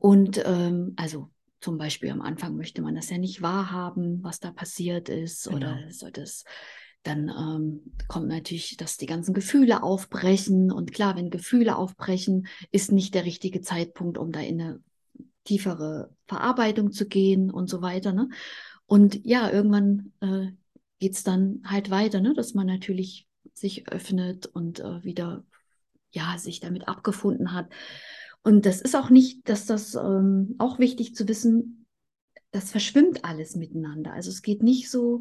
Und 0.00 0.42
ähm, 0.44 0.94
also 0.96 1.30
zum 1.60 1.78
Beispiel 1.78 2.10
am 2.10 2.22
Anfang 2.22 2.56
möchte 2.56 2.82
man 2.82 2.96
das 2.96 3.10
ja 3.10 3.18
nicht 3.18 3.42
wahrhaben, 3.42 4.24
was 4.24 4.40
da 4.40 4.50
passiert 4.50 5.08
ist, 5.08 5.44
genau. 5.44 5.56
oder 5.56 5.78
soll 5.90 6.10
das 6.10 6.44
dann 7.02 7.28
ähm, 7.28 7.92
kommt 8.08 8.28
natürlich, 8.28 8.76
dass 8.76 8.96
die 8.96 9.06
ganzen 9.06 9.32
Gefühle 9.32 9.82
aufbrechen. 9.82 10.70
Und 10.70 10.92
klar, 10.92 11.16
wenn 11.16 11.30
Gefühle 11.30 11.76
aufbrechen, 11.76 12.46
ist 12.72 12.92
nicht 12.92 13.14
der 13.14 13.24
richtige 13.24 13.62
Zeitpunkt, 13.62 14.18
um 14.18 14.32
da 14.32 14.40
in 14.40 14.60
eine 14.60 14.80
tiefere 15.44 16.14
Verarbeitung 16.26 16.92
zu 16.92 17.06
gehen 17.06 17.50
und 17.50 17.68
so 17.68 17.80
weiter. 17.80 18.12
Ne? 18.12 18.28
Und 18.86 19.24
ja, 19.24 19.50
irgendwann 19.50 20.12
äh, 20.20 20.48
geht 20.98 21.14
es 21.14 21.22
dann 21.22 21.62
halt 21.64 21.90
weiter, 21.90 22.20
ne? 22.20 22.34
dass 22.34 22.54
man 22.54 22.66
natürlich 22.66 23.26
sich 23.54 23.88
öffnet 23.88 24.46
und 24.46 24.80
äh, 24.80 25.02
wieder 25.02 25.44
ja 26.12 26.36
sich 26.38 26.60
damit 26.60 26.86
abgefunden 26.88 27.54
hat. 27.54 27.70
Und 28.42 28.66
das 28.66 28.80
ist 28.80 28.96
auch 28.96 29.10
nicht, 29.10 29.48
dass 29.48 29.66
das 29.66 29.94
ähm, 29.94 30.54
auch 30.58 30.78
wichtig 30.78 31.14
zu 31.14 31.28
wissen, 31.28 31.86
das 32.52 32.70
verschwimmt 32.70 33.24
alles 33.24 33.54
miteinander. 33.54 34.12
Also 34.12 34.30
es 34.30 34.42
geht 34.42 34.62
nicht 34.62 34.90
so, 34.90 35.20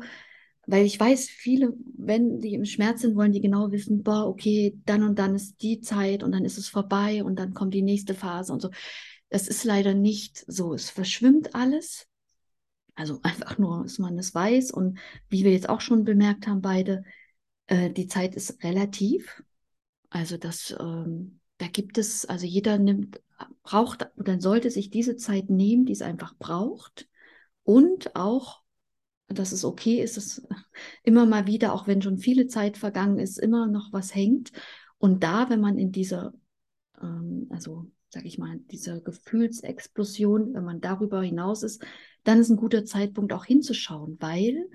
weil 0.66 0.86
ich 0.86 1.00
weiß, 1.00 1.30
viele, 1.30 1.74
wenn 1.98 2.40
die 2.40 2.54
im 2.54 2.66
Schmerz 2.66 3.02
sind, 3.02 3.16
wollen 3.16 3.32
die 3.32 3.42
genau 3.42 3.72
wissen, 3.72 4.04
boah, 4.04 4.28
okay, 4.28 4.80
dann 4.86 5.04
und 5.04 5.18
dann 5.20 5.36
ist 5.36 5.62
die 5.62 5.82
Zeit 5.82 6.24
und 6.24 6.32
dann 6.32 6.46
ist 6.46 6.58
es 6.58 6.70
vorbei 6.70 7.24
und 7.24 7.38
dann 7.38 7.54
kommt 7.54 7.74
die 7.74 7.82
nächste 7.82 8.14
Phase 8.14 8.54
und 8.54 8.62
so. 8.62 8.70
Das 9.30 9.48
ist 9.48 9.64
leider 9.64 9.94
nicht 9.94 10.44
so. 10.48 10.74
Es 10.74 10.90
verschwimmt 10.90 11.56
alles. 11.56 12.08
Also 12.96 13.20
einfach 13.24 13.58
nur, 13.58 13.84
dass 13.84 14.00
man 14.00 14.18
es 14.18 14.34
weiß. 14.34 14.72
Und 14.72 15.00
wie 15.30 15.44
wir 15.44 15.52
jetzt 15.52 15.70
auch 15.70 15.82
schon 15.82 16.04
bemerkt 16.04 16.48
haben, 16.48 16.62
beide, 16.62 17.04
äh, 17.68 17.90
die 17.92 18.08
Zeit 18.08 18.36
ist 18.36 18.64
relativ. 18.64 19.44
Also 20.10 20.38
das, 20.38 20.76
ähm, 20.80 21.39
da 21.60 21.68
gibt 21.68 21.98
es, 21.98 22.26
also 22.26 22.46
jeder 22.46 22.80
nimmt, 22.80 23.22
braucht 23.64 24.10
oder 24.18 24.40
sollte 24.40 24.72
sich 24.72 24.90
diese 24.90 25.18
Zeit 25.18 25.50
nehmen, 25.50 25.86
die 25.86 25.94
es 25.94 26.02
einfach 26.02 26.36
braucht. 26.38 27.08
Und 27.64 28.16
auch, 28.16 28.64
dass 29.28 29.52
es 29.52 29.64
okay 29.64 30.02
ist, 30.02 30.18
dass 30.18 30.42
immer 31.04 31.26
mal 31.26 31.46
wieder, 31.48 31.74
auch 31.74 31.86
wenn 31.86 32.02
schon 32.02 32.18
viele 32.18 32.48
Zeit 32.48 32.78
vergangen 32.78 33.20
ist, 33.20 33.38
immer 33.38 33.68
noch 33.68 33.92
was 33.92 34.16
hängt. 34.16 34.52
Und 34.98 35.24
da, 35.24 35.50
wenn 35.50 35.60
man 35.60 35.78
in 35.78 35.92
dieser, 35.92 36.34
ähm, 37.02 37.48
also 37.50 37.92
sage 38.10 38.28
ich 38.28 38.38
mal, 38.38 38.58
dieser 38.72 39.02
Gefühlsexplosion, 39.02 40.54
wenn 40.54 40.64
man 40.64 40.82
darüber 40.82 41.22
hinaus 41.22 41.64
ist, 41.64 41.84
dann 42.24 42.40
ist 42.40 42.50
ein 42.50 42.58
guter 42.58 42.86
Zeitpunkt 42.86 43.34
auch 43.34 43.46
hinzuschauen, 43.46 44.18
weil 44.20 44.70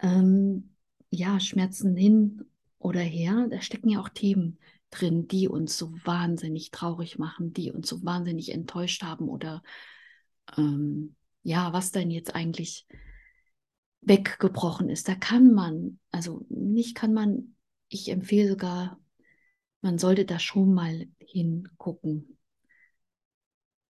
ähm, 0.00 0.74
ja, 1.10 1.38
Schmerzen 1.38 1.94
hin 1.96 2.46
oder 2.78 3.00
her, 3.00 3.46
da 3.50 3.60
stecken 3.60 3.90
ja 3.90 4.00
auch 4.00 4.08
Themen 4.08 4.58
drin, 4.90 5.28
die 5.28 5.48
uns 5.48 5.76
so 5.76 5.92
wahnsinnig 6.04 6.70
traurig 6.70 7.18
machen, 7.18 7.52
die 7.52 7.70
uns 7.70 7.88
so 7.88 8.04
wahnsinnig 8.04 8.52
enttäuscht 8.52 9.02
haben 9.02 9.28
oder 9.28 9.62
ähm, 10.56 11.14
ja, 11.42 11.72
was 11.72 11.92
denn 11.92 12.10
jetzt 12.10 12.34
eigentlich 12.34 12.86
weggebrochen 14.00 14.88
ist. 14.88 15.08
Da 15.08 15.14
kann 15.14 15.52
man, 15.52 15.98
also 16.10 16.44
nicht 16.48 16.94
kann 16.94 17.12
man, 17.12 17.56
ich 17.88 18.10
empfehle 18.10 18.50
sogar, 18.50 19.00
man 19.80 19.98
sollte 19.98 20.24
da 20.24 20.38
schon 20.38 20.72
mal 20.74 21.06
hingucken. 21.18 22.38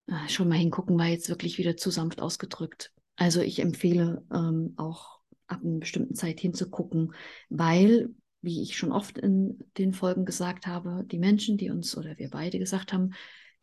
Ah, 0.07 0.29
schon 0.29 0.49
mal 0.49 0.59
hingucken 0.59 0.99
war 0.99 1.07
jetzt 1.07 1.29
wirklich 1.29 1.59
wieder 1.59 1.77
zu 1.77 1.91
sanft 1.91 2.21
ausgedrückt. 2.21 2.93
Also 3.17 3.41
ich 3.41 3.61
empfehle 3.61 4.25
ähm, 4.33 4.75
auch 4.77 5.21
ab 5.47 5.61
einer 5.63 5.81
bestimmten 5.81 6.15
Zeit 6.15 6.41
hinzugucken, 6.41 7.15
weil 7.49 8.15
wie 8.49 8.63
ich 8.63 8.79
schon 8.79 8.93
oft 8.93 9.19
in 9.19 9.59
den 9.77 9.93
Folgen 9.93 10.25
gesagt 10.25 10.67
habe, 10.67 11.05
die 11.05 11.19
Menschen, 11.19 11.59
die 11.59 11.69
uns 11.69 11.95
oder 11.99 12.17
wir 12.17 12.31
beide 12.31 12.59
gesagt 12.59 12.95
haben, 12.95 13.11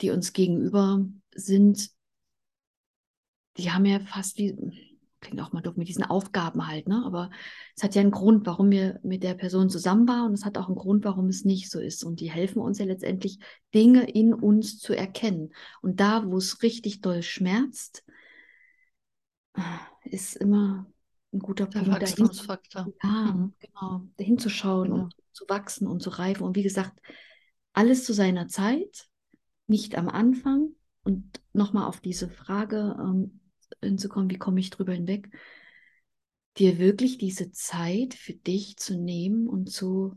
die 0.02 0.12
uns 0.12 0.32
gegenüber 0.32 1.04
sind, 1.34 1.90
die 3.58 3.72
haben 3.72 3.86
ja 3.86 4.00
fast 4.00 4.38
wie, 4.38 4.56
klingt 5.22 5.42
auch 5.42 5.54
mal 5.54 5.62
doof 5.62 5.76
mit 5.76 5.88
diesen 5.88 6.04
Aufgaben 6.04 6.68
halt, 6.68 6.88
ne? 6.88 7.02
Aber 7.04 7.32
es 7.76 7.82
hat 7.82 7.96
ja 7.96 8.02
einen 8.02 8.12
Grund, 8.12 8.46
warum 8.46 8.70
wir 8.70 9.00
mit 9.02 9.24
der 9.24 9.34
Person 9.34 9.72
zusammen 9.72 10.08
waren 10.08 10.28
und 10.28 10.34
es 10.34 10.46
hat 10.46 10.56
auch 10.60 10.68
einen 10.68 10.76
Grund, 10.76 11.04
warum 11.04 11.30
es 11.30 11.46
nicht 11.46 11.72
so 11.72 11.80
ist. 11.80 12.04
Und 12.04 12.20
die 12.20 12.30
helfen 12.30 12.60
uns 12.60 12.78
ja 12.78 12.86
letztendlich, 12.86 13.40
Dinge 13.74 14.08
in 14.08 14.36
uns 14.36 14.78
zu 14.78 14.94
erkennen. 14.94 15.52
Und 15.82 16.00
da, 16.00 16.28
wo 16.28 16.38
es 16.38 16.62
richtig 16.62 17.02
doll 17.02 17.24
schmerzt, 17.24 18.04
ist 20.04 20.36
immer 20.36 20.86
ein 21.36 21.40
guter 21.40 21.68
der 21.68 21.80
Punkt, 21.80 22.02
Wachstumsfaktor. 22.02 22.94
Ja, 23.04 23.34
mhm. 23.34 23.54
genau, 23.60 24.08
dahin 24.18 24.38
zu 24.38 24.50
schauen 24.50 24.92
genau. 24.92 25.04
und 25.04 25.16
zu 25.32 25.46
wachsen 25.48 25.88
und 25.88 26.02
zu 26.02 26.10
reifen. 26.10 26.44
Und 26.44 26.56
wie 26.56 26.64
gesagt, 26.64 27.00
alles 27.74 28.06
zu 28.06 28.14
seiner 28.14 28.48
Zeit, 28.48 29.08
nicht 29.68 29.98
am 29.98 30.10
Anfang. 30.10 30.70
Und 31.04 31.42
nochmal 31.54 31.88
auf 31.88 32.02
diese 32.02 32.30
Frage 32.30 32.96
ähm, 33.00 33.40
hinzukommen, 33.82 34.30
wie 34.32 34.40
komme 34.40 34.60
ich 34.60 34.72
drüber 34.72 34.94
hinweg, 34.94 35.30
dir 36.58 36.80
wirklich 36.80 37.18
diese 37.18 37.52
Zeit 37.52 38.14
für 38.14 38.34
dich 38.34 38.78
zu 38.78 38.98
nehmen 38.98 39.48
und 39.48 39.70
zu 39.70 40.16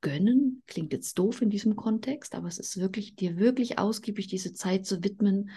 gönnen. 0.00 0.62
Klingt 0.66 0.92
jetzt 0.92 1.18
doof 1.18 1.42
in 1.42 1.50
diesem 1.50 1.74
Kontext, 1.74 2.34
aber 2.34 2.46
es 2.46 2.58
ist 2.58 2.76
wirklich, 2.76 3.16
dir 3.16 3.36
wirklich 3.36 3.78
ausgiebig 3.78 4.28
diese 4.28 4.52
Zeit 4.52 4.86
zu 4.86 5.02
widmen, 5.02 5.50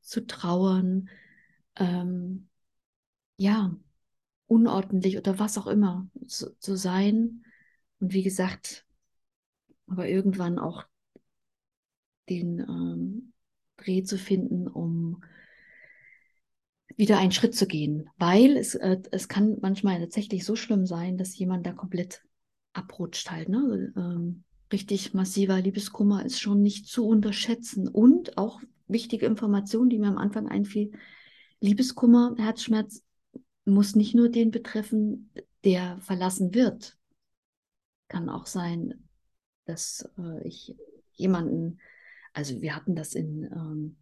zu 0.00 0.26
trauern, 0.26 1.08
ähm, 1.74 2.48
ja, 3.36 3.76
unordentlich 4.46 5.18
oder 5.18 5.38
was 5.38 5.58
auch 5.58 5.66
immer 5.66 6.08
zu, 6.26 6.56
zu 6.58 6.76
sein. 6.76 7.44
Und 8.00 8.12
wie 8.12 8.22
gesagt, 8.22 8.86
aber 9.86 10.08
irgendwann 10.08 10.58
auch 10.58 10.84
den 12.28 12.60
ähm, 12.60 13.32
Dreh 13.76 14.02
zu 14.02 14.18
finden, 14.18 14.68
um 14.68 15.22
wieder 16.96 17.18
einen 17.18 17.32
Schritt 17.32 17.54
zu 17.54 17.66
gehen, 17.66 18.08
weil 18.16 18.56
es, 18.56 18.74
äh, 18.74 18.98
es 19.10 19.28
kann 19.28 19.58
manchmal 19.60 20.00
tatsächlich 20.00 20.44
so 20.44 20.56
schlimm 20.56 20.86
sein, 20.86 21.18
dass 21.18 21.36
jemand 21.36 21.66
da 21.66 21.72
komplett 21.72 22.22
abrutscht 22.72 23.30
halt. 23.30 23.48
Ne? 23.48 23.92
Ähm, 23.96 24.44
richtig 24.72 25.14
massiver 25.14 25.60
Liebeskummer 25.60 26.24
ist 26.24 26.40
schon 26.40 26.62
nicht 26.62 26.86
zu 26.86 27.06
unterschätzen 27.06 27.88
und 27.88 28.38
auch 28.38 28.60
wichtige 28.88 29.26
Information, 29.26 29.88
die 29.88 29.98
mir 29.98 30.08
am 30.08 30.18
Anfang 30.18 30.48
einfiel. 30.48 30.92
Liebeskummer, 31.60 32.34
Herzschmerz 32.38 33.02
muss 33.66 33.94
nicht 33.94 34.14
nur 34.14 34.28
den 34.28 34.50
betreffen, 34.50 35.30
der 35.64 35.98
verlassen 36.00 36.54
wird. 36.54 36.96
Kann 38.08 38.28
auch 38.28 38.46
sein, 38.46 39.08
dass 39.64 40.08
äh, 40.18 40.46
ich 40.46 40.76
jemanden, 41.12 41.80
also 42.32 42.60
wir 42.60 42.74
hatten 42.76 42.94
das 42.94 43.14
in, 43.14 43.44
ähm, 43.44 43.96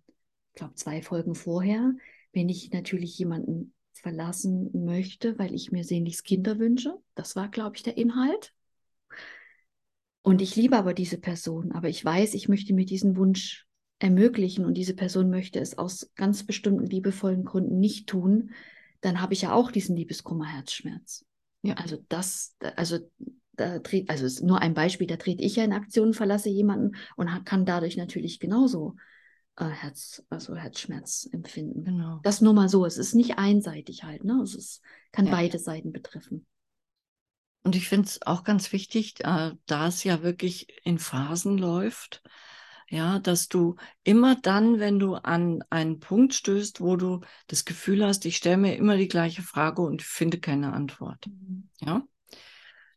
ich 0.52 0.58
glaube, 0.58 0.74
zwei 0.74 1.02
Folgen 1.02 1.34
vorher, 1.34 1.94
wenn 2.32 2.48
ich 2.48 2.70
natürlich 2.70 3.18
jemanden 3.18 3.72
verlassen 3.92 4.70
möchte, 4.84 5.38
weil 5.38 5.54
ich 5.54 5.72
mir 5.72 5.84
sehnlichst 5.84 6.24
Kinder 6.24 6.58
wünsche. 6.58 6.94
Das 7.14 7.36
war, 7.36 7.48
glaube 7.48 7.76
ich, 7.76 7.82
der 7.82 7.96
Inhalt. 7.96 8.52
Und 10.22 10.42
ich 10.42 10.56
liebe 10.56 10.76
aber 10.76 10.94
diese 10.94 11.18
Person, 11.18 11.72
aber 11.72 11.88
ich 11.88 12.04
weiß, 12.04 12.34
ich 12.34 12.48
möchte 12.48 12.74
mir 12.74 12.86
diesen 12.86 13.16
Wunsch 13.16 13.66
ermöglichen 13.98 14.64
und 14.64 14.74
diese 14.74 14.94
Person 14.94 15.30
möchte 15.30 15.60
es 15.60 15.78
aus 15.78 16.10
ganz 16.14 16.44
bestimmten 16.44 16.86
liebevollen 16.86 17.44
Gründen 17.44 17.78
nicht 17.78 18.08
tun, 18.08 18.50
dann 19.04 19.20
habe 19.20 19.34
ich 19.34 19.42
ja 19.42 19.52
auch 19.52 19.70
diesen 19.70 19.96
Liebeskummer-Herzschmerz. 19.96 21.26
Ja. 21.62 21.74
Also 21.74 22.04
das, 22.08 22.56
also 22.76 22.98
da 23.52 23.78
dreht, 23.78 24.08
also 24.08 24.24
ist 24.24 24.42
nur 24.42 24.60
ein 24.60 24.74
Beispiel, 24.74 25.06
da 25.06 25.16
trete 25.16 25.42
ich 25.42 25.56
ja 25.56 25.64
in 25.64 25.72
Aktion, 25.72 26.14
verlasse 26.14 26.48
jemanden 26.48 26.96
und 27.16 27.44
kann 27.44 27.66
dadurch 27.66 27.96
natürlich 27.96 28.40
genauso 28.40 28.96
äh, 29.56 29.66
Herz, 29.66 30.24
also 30.30 30.56
Herzschmerz 30.56 31.28
empfinden. 31.32 31.84
Genau. 31.84 32.20
Das 32.22 32.40
nur 32.40 32.54
mal 32.54 32.68
so. 32.68 32.86
Es 32.86 32.96
ist 32.96 33.14
nicht 33.14 33.38
einseitig 33.38 34.04
halt, 34.04 34.24
ne? 34.24 34.40
Es 34.42 34.54
ist, 34.54 34.82
kann 35.12 35.26
ja. 35.26 35.32
beide 35.32 35.58
Seiten 35.58 35.92
betreffen. 35.92 36.46
Und 37.62 37.76
ich 37.76 37.88
finde 37.88 38.08
es 38.08 38.22
auch 38.22 38.44
ganz 38.44 38.72
wichtig, 38.72 39.20
äh, 39.20 39.52
da 39.66 39.86
es 39.86 40.04
ja 40.04 40.22
wirklich 40.22 40.68
in 40.84 40.98
Phasen 40.98 41.56
läuft, 41.56 42.22
ja, 42.94 43.18
dass 43.18 43.48
du 43.48 43.74
immer 44.04 44.36
dann, 44.36 44.78
wenn 44.78 45.00
du 45.00 45.16
an 45.16 45.64
einen 45.68 45.98
Punkt 45.98 46.32
stößt, 46.32 46.80
wo 46.80 46.94
du 46.94 47.22
das 47.48 47.64
Gefühl 47.64 48.06
hast, 48.06 48.24
ich 48.24 48.36
stelle 48.36 48.56
mir 48.56 48.76
immer 48.76 48.96
die 48.96 49.08
gleiche 49.08 49.42
Frage 49.42 49.82
und 49.82 50.00
finde 50.00 50.38
keine 50.38 50.72
Antwort, 50.72 51.26
mhm. 51.26 51.68
ja, 51.80 52.02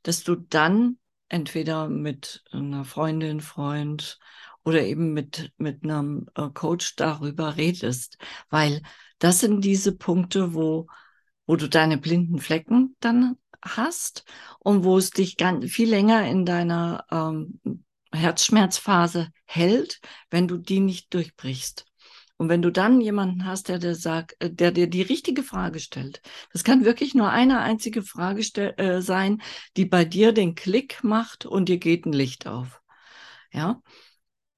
dass 0.04 0.24
du 0.24 0.36
dann 0.36 1.00
entweder 1.30 1.90
mit 1.90 2.44
einer 2.52 2.86
Freundin, 2.86 3.42
Freund 3.42 4.20
oder 4.64 4.84
eben 4.84 5.14
mit, 5.14 5.52
mit 5.58 5.84
einem 5.84 6.28
äh, 6.36 6.50
Coach 6.54 6.96
darüber 6.96 7.58
redest, 7.58 8.20
weil 8.52 8.84
das 9.18 9.40
sind 9.40 9.66
diese 9.66 9.96
Punkte, 9.96 10.54
wo, 10.54 10.86
wo 11.48 11.56
du 11.56 11.68
deine 11.68 11.98
blinden 11.98 12.38
Flecken 12.38 12.96
dann 13.00 13.38
hast 13.64 14.26
und 14.60 14.84
wo 14.84 15.00
es 15.00 15.10
dich 15.10 15.38
ganz 15.38 15.72
viel 15.72 15.90
länger 15.90 16.30
in 16.30 16.46
deiner 16.46 17.04
ähm, 17.10 17.60
Herzschmerzphase 18.18 19.30
hält, 19.46 20.00
wenn 20.30 20.48
du 20.48 20.58
die 20.58 20.80
nicht 20.80 21.14
durchbrichst. 21.14 21.86
Und 22.38 22.50
wenn 22.50 22.62
du 22.62 22.72
dann 22.72 23.02
jemanden 23.02 23.46
hast, 23.46 23.68
der 23.68 23.80
dir 23.80 23.96
sagt, 23.96 24.36
äh, 24.40 24.52
der 24.52 24.72
dir 24.72 24.88
die 24.88 25.02
richtige 25.02 25.44
Frage 25.44 25.80
stellt, 25.80 26.22
das 26.54 26.64
kann 26.64 26.86
wirklich 26.86 27.16
nur 27.16 27.30
eine 27.32 27.60
einzige 27.60 28.04
Frage 28.04 28.42
äh, 28.78 29.02
sein, 29.02 29.42
die 29.76 29.86
bei 29.86 30.06
dir 30.06 30.34
den 30.34 30.54
Klick 30.54 31.04
macht 31.04 31.46
und 31.46 31.68
dir 31.68 31.80
geht 31.80 32.06
ein 32.06 32.14
Licht 32.14 32.48
auf. 32.48 32.82
Ja, 33.52 33.82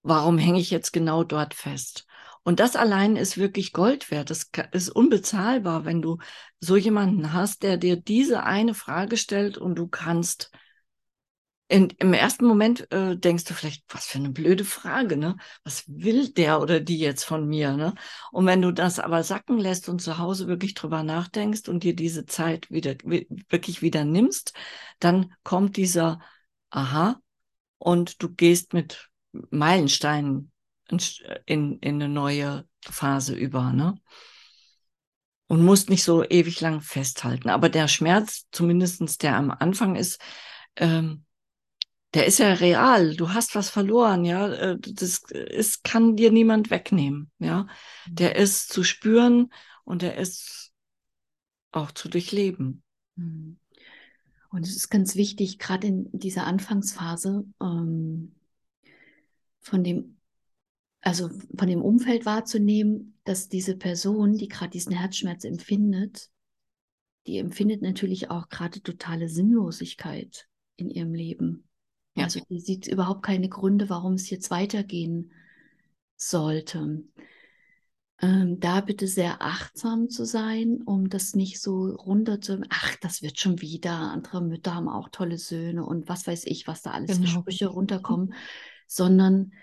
warum 0.04 0.38
hänge 0.38 0.60
ich 0.60 0.72
jetzt 0.72 0.92
genau 0.92 1.24
dort 1.24 1.54
fest? 1.54 2.06
Und 2.44 2.60
das 2.60 2.76
allein 2.76 3.16
ist 3.16 3.38
wirklich 3.38 3.74
Gold 3.74 4.12
wert. 4.12 4.30
Das 4.30 4.50
ist 4.72 4.90
unbezahlbar, 4.90 5.86
wenn 5.86 6.02
du 6.02 6.18
so 6.60 6.76
jemanden 6.76 7.34
hast, 7.34 7.64
der 7.64 7.78
dir 7.78 7.96
diese 7.96 8.44
eine 8.44 8.74
Frage 8.74 9.18
stellt 9.18 9.58
und 9.58 9.76
du 9.76 9.88
kannst 9.88 10.52
in, 11.70 11.90
im 12.00 12.14
ersten 12.14 12.46
Moment 12.48 12.92
äh, 12.92 13.16
denkst 13.16 13.44
du 13.44 13.54
vielleicht, 13.54 13.84
was 13.90 14.08
für 14.08 14.18
eine 14.18 14.32
blöde 14.32 14.66
Frage, 14.66 15.18
ne? 15.18 15.38
Was 15.64 15.84
will 15.88 16.30
der 16.30 16.62
oder 16.62 16.80
die 16.80 16.98
jetzt 16.98 17.24
von 17.24 17.48
mir, 17.48 17.74
ne? 17.74 17.94
Und 18.32 18.48
wenn 18.48 18.64
du 18.64 18.72
das 18.72 19.00
aber 19.00 19.24
sacken 19.24 19.60
lässt 19.60 19.88
und 19.88 20.02
zu 20.02 20.18
Hause 20.18 20.48
wirklich 20.48 20.74
drüber 20.74 21.04
nachdenkst 21.04 21.70
und 21.70 21.84
dir 21.84 21.96
diese 21.96 22.26
Zeit 22.26 22.72
wieder 22.72 22.96
wirklich 23.04 23.84
wieder 23.84 24.04
nimmst, 24.04 24.54
dann 24.98 25.36
kommt 25.44 25.78
dieser 25.78 26.20
Aha 26.72 27.22
und 27.78 28.24
du 28.24 28.34
gehst 28.34 28.74
mit 28.74 29.12
Meilensteinen 29.32 30.52
in, 31.46 31.78
in 31.80 31.96
eine 31.96 32.10
neue 32.10 32.68
Phase 32.84 33.36
über, 33.36 33.72
ne? 33.74 33.94
Und 35.46 35.64
musst 35.64 35.92
nicht 35.92 36.04
so 36.04 36.24
ewig 36.24 36.62
lang 36.62 36.82
festhalten. 36.82 37.50
Aber 37.50 37.70
der 37.70 37.88
Schmerz, 37.88 38.48
zumindestens 38.52 39.20
der 39.20 39.36
am 39.36 39.52
Anfang 39.52 39.96
ist, 39.96 40.20
ähm, 40.76 41.26
der 42.14 42.26
ist 42.26 42.40
ja 42.40 42.54
real. 42.54 43.16
Du 43.16 43.34
hast 43.34 43.56
was 43.56 43.70
verloren, 43.70 44.26
ja. 44.26 44.52
Äh, 44.52 44.80
das 44.80 45.22
ist, 45.32 45.84
kann 45.84 46.16
dir 46.16 46.32
niemand 46.32 46.70
wegnehmen, 46.72 47.32
ja. 47.40 47.68
Der 48.08 48.32
mhm. 48.32 48.44
ist 48.44 48.74
zu 48.74 48.84
spüren 48.84 49.52
und 49.84 50.02
der 50.02 50.18
ist 50.18 50.72
auch 51.72 51.92
zu 51.92 52.10
durchleben. 52.10 52.84
Mhm. 53.16 53.60
Und 54.52 54.66
es 54.66 54.76
ist 54.76 54.90
ganz 54.90 55.16
wichtig, 55.16 55.60
gerade 55.60 55.88
in 55.88 56.10
dieser 56.12 56.48
Anfangsphase, 56.48 57.46
ähm, 57.62 58.36
von 59.62 59.84
dem, 59.84 60.18
also 61.02 61.30
von 61.56 61.68
dem 61.68 61.84
Umfeld 61.84 62.26
wahrzunehmen, 62.26 63.20
dass 63.24 63.50
diese 63.50 63.78
Person, 63.78 64.36
die 64.36 64.48
gerade 64.48 64.72
diesen 64.72 64.94
Herzschmerz 64.94 65.44
empfindet, 65.44 66.32
die 67.28 67.38
empfindet 67.38 67.84
natürlich 67.84 68.32
auch 68.32 68.50
gerade 68.50 68.82
totale 68.82 69.30
Sinnlosigkeit 69.30 70.48
in 70.78 70.90
ihrem 70.90 71.14
Leben. 71.14 71.69
Ja. 72.20 72.26
Also 72.26 72.42
die 72.50 72.60
sieht 72.60 72.88
überhaupt 72.88 73.24
keine 73.24 73.50
Gründe, 73.50 73.90
warum 73.90 74.14
es 74.14 74.30
jetzt 74.30 74.52
weitergehen 74.52 75.32
sollte. 76.16 77.04
Ähm, 78.22 78.60
da 78.60 78.82
bitte 78.82 79.08
sehr 79.08 79.42
achtsam 79.42 80.10
zu 80.10 80.26
sein, 80.26 80.82
um 80.84 81.10
das 81.10 81.36
nicht 81.36 81.62
so 81.62 81.86
runter 81.86 82.42
zu, 82.42 82.62
ach, 82.70 82.96
das 82.98 83.22
wird 83.22 83.40
schon 83.40 83.62
wieder, 83.62 83.94
andere 83.94 84.42
Mütter 84.42 84.76
haben 84.76 84.90
auch 84.90 85.08
tolle 85.10 85.38
Söhne 85.38 85.86
und 85.86 86.10
was 86.10 86.28
weiß 86.28 86.46
ich, 86.46 86.68
was 86.68 86.82
da 86.82 86.92
alles 86.92 87.12
genau. 87.12 87.22
für 87.22 87.28
Sprüche 87.28 87.68
runterkommen, 87.68 88.34
sondern 88.88 89.54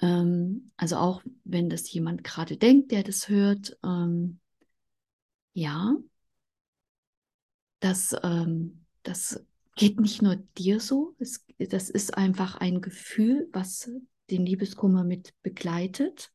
ähm, 0.00 0.70
also 0.76 0.96
auch 0.96 1.22
wenn 1.44 1.68
das 1.68 1.90
jemand 1.90 2.22
gerade 2.22 2.56
denkt, 2.56 2.92
der 2.92 3.02
das 3.02 3.28
hört, 3.28 3.76
ähm, 3.82 4.38
ja, 5.52 5.96
das, 7.80 8.14
ähm, 8.22 8.84
das 9.02 9.44
geht 9.74 10.00
nicht 10.00 10.22
nur 10.22 10.36
dir 10.36 10.80
so, 10.80 11.14
es, 11.18 11.45
das 11.58 11.90
ist 11.90 12.16
einfach 12.16 12.56
ein 12.56 12.80
Gefühl, 12.80 13.48
was 13.52 13.90
den 14.30 14.44
Liebeskummer 14.44 15.04
mit 15.04 15.34
begleitet. 15.42 16.32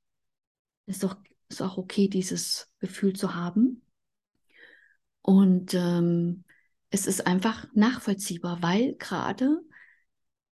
Ist 0.86 1.06
auch, 1.06 1.16
ist 1.50 1.62
auch 1.62 1.78
okay, 1.78 2.08
dieses 2.08 2.70
Gefühl 2.80 3.14
zu 3.14 3.36
haben. 3.36 3.84
Und 5.22 5.74
ähm, 5.74 6.44
es 6.90 7.06
ist 7.06 7.28
einfach 7.28 7.68
nachvollziehbar, 7.74 8.62
weil 8.62 8.96
gerade 8.96 9.62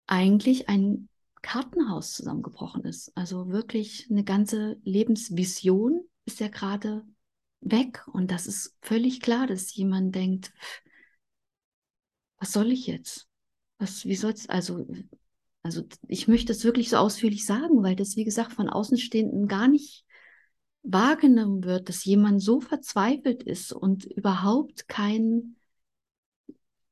eigentlich 0.05 0.69
ein 0.69 1.09
Kartenhaus 1.41 2.13
zusammengebrochen 2.13 2.83
ist. 2.83 3.15
Also 3.15 3.49
wirklich 3.49 4.07
eine 4.09 4.23
ganze 4.23 4.79
Lebensvision 4.83 6.01
ist 6.25 6.39
ja 6.39 6.49
gerade 6.49 7.05
weg. 7.61 8.05
Und 8.07 8.31
das 8.31 8.47
ist 8.47 8.75
völlig 8.81 9.21
klar, 9.21 9.47
dass 9.47 9.73
jemand 9.75 10.13
denkt, 10.13 10.53
was 12.37 12.51
soll 12.51 12.71
ich 12.71 12.87
jetzt? 12.87 13.26
Was, 13.79 14.05
wie 14.05 14.15
soll's, 14.15 14.49
also, 14.49 14.87
also 15.63 15.83
ich 16.07 16.27
möchte 16.27 16.47
das 16.47 16.63
wirklich 16.63 16.89
so 16.89 16.97
ausführlich 16.97 17.45
sagen, 17.45 17.83
weil 17.83 17.95
das, 17.95 18.15
wie 18.15 18.23
gesagt, 18.23 18.53
von 18.53 18.69
Außenstehenden 18.69 19.47
gar 19.47 19.67
nicht 19.67 20.05
wahrgenommen 20.83 21.63
wird, 21.63 21.89
dass 21.89 22.05
jemand 22.05 22.41
so 22.41 22.61
verzweifelt 22.61 23.43
ist 23.43 23.73
und 23.73 24.05
überhaupt 24.05 24.87
kein 24.87 25.57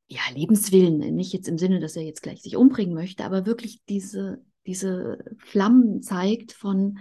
ja, 0.08 0.22
Lebenswillen, 0.34 1.00
nicht 1.16 1.34
jetzt 1.34 1.48
im 1.48 1.58
Sinne, 1.58 1.80
dass 1.80 1.96
er 1.96 2.04
jetzt 2.04 2.22
gleich 2.22 2.42
sich 2.42 2.56
umbringen 2.56 2.94
möchte, 2.94 3.24
aber 3.26 3.46
wirklich 3.46 3.82
diese, 3.90 4.44
diese 4.68 5.18
Flammen 5.38 6.02
zeigt 6.04 6.52
von, 6.52 7.00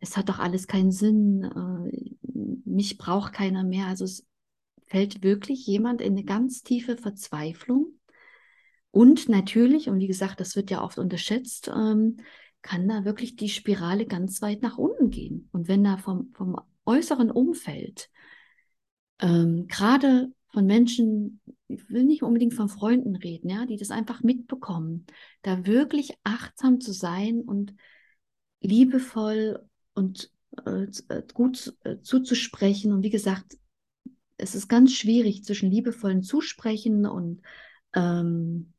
es 0.00 0.16
hat 0.16 0.28
doch 0.28 0.38
alles 0.38 0.66
keinen 0.66 0.90
Sinn, 0.90 1.44
äh, 1.44 2.10
mich 2.64 2.96
braucht 2.96 3.32
keiner 3.34 3.62
mehr. 3.62 3.86
Also 3.86 4.04
es 4.04 4.26
fällt 4.86 5.22
wirklich 5.22 5.66
jemand 5.66 6.00
in 6.00 6.14
eine 6.14 6.24
ganz 6.24 6.62
tiefe 6.62 6.96
Verzweiflung. 6.96 7.99
Und 8.90 9.28
natürlich, 9.28 9.88
und 9.88 9.98
wie 9.98 10.08
gesagt, 10.08 10.40
das 10.40 10.56
wird 10.56 10.70
ja 10.70 10.82
oft 10.82 10.98
unterschätzt, 10.98 11.70
ähm, 11.74 12.16
kann 12.62 12.88
da 12.88 13.04
wirklich 13.04 13.36
die 13.36 13.48
Spirale 13.48 14.06
ganz 14.06 14.42
weit 14.42 14.62
nach 14.62 14.78
unten 14.78 15.10
gehen. 15.10 15.48
Und 15.52 15.68
wenn 15.68 15.84
da 15.84 15.96
vom, 15.96 16.32
vom 16.34 16.60
äußeren 16.84 17.30
Umfeld, 17.30 18.10
ähm, 19.20 19.66
gerade 19.68 20.32
von 20.52 20.66
Menschen, 20.66 21.40
ich 21.68 21.88
will 21.88 22.04
nicht 22.04 22.22
unbedingt 22.22 22.54
von 22.54 22.68
Freunden 22.68 23.16
reden, 23.16 23.48
ja, 23.48 23.66
die 23.66 23.76
das 23.76 23.90
einfach 23.90 24.22
mitbekommen, 24.22 25.06
da 25.42 25.66
wirklich 25.66 26.14
achtsam 26.24 26.80
zu 26.80 26.92
sein 26.92 27.40
und 27.40 27.74
liebevoll 28.60 29.64
und 29.94 30.30
äh, 30.66 30.86
äh 31.08 31.22
gut 31.32 31.74
äh, 31.84 32.00
zuzusprechen. 32.00 32.92
Und 32.92 33.04
wie 33.04 33.10
gesagt, 33.10 33.56
es 34.36 34.54
ist 34.54 34.68
ganz 34.68 34.92
schwierig 34.92 35.44
zwischen 35.44 35.70
liebevollen 35.70 36.22
Zusprechen 36.22 37.06
und 37.06 37.42
ähm, 37.94 38.72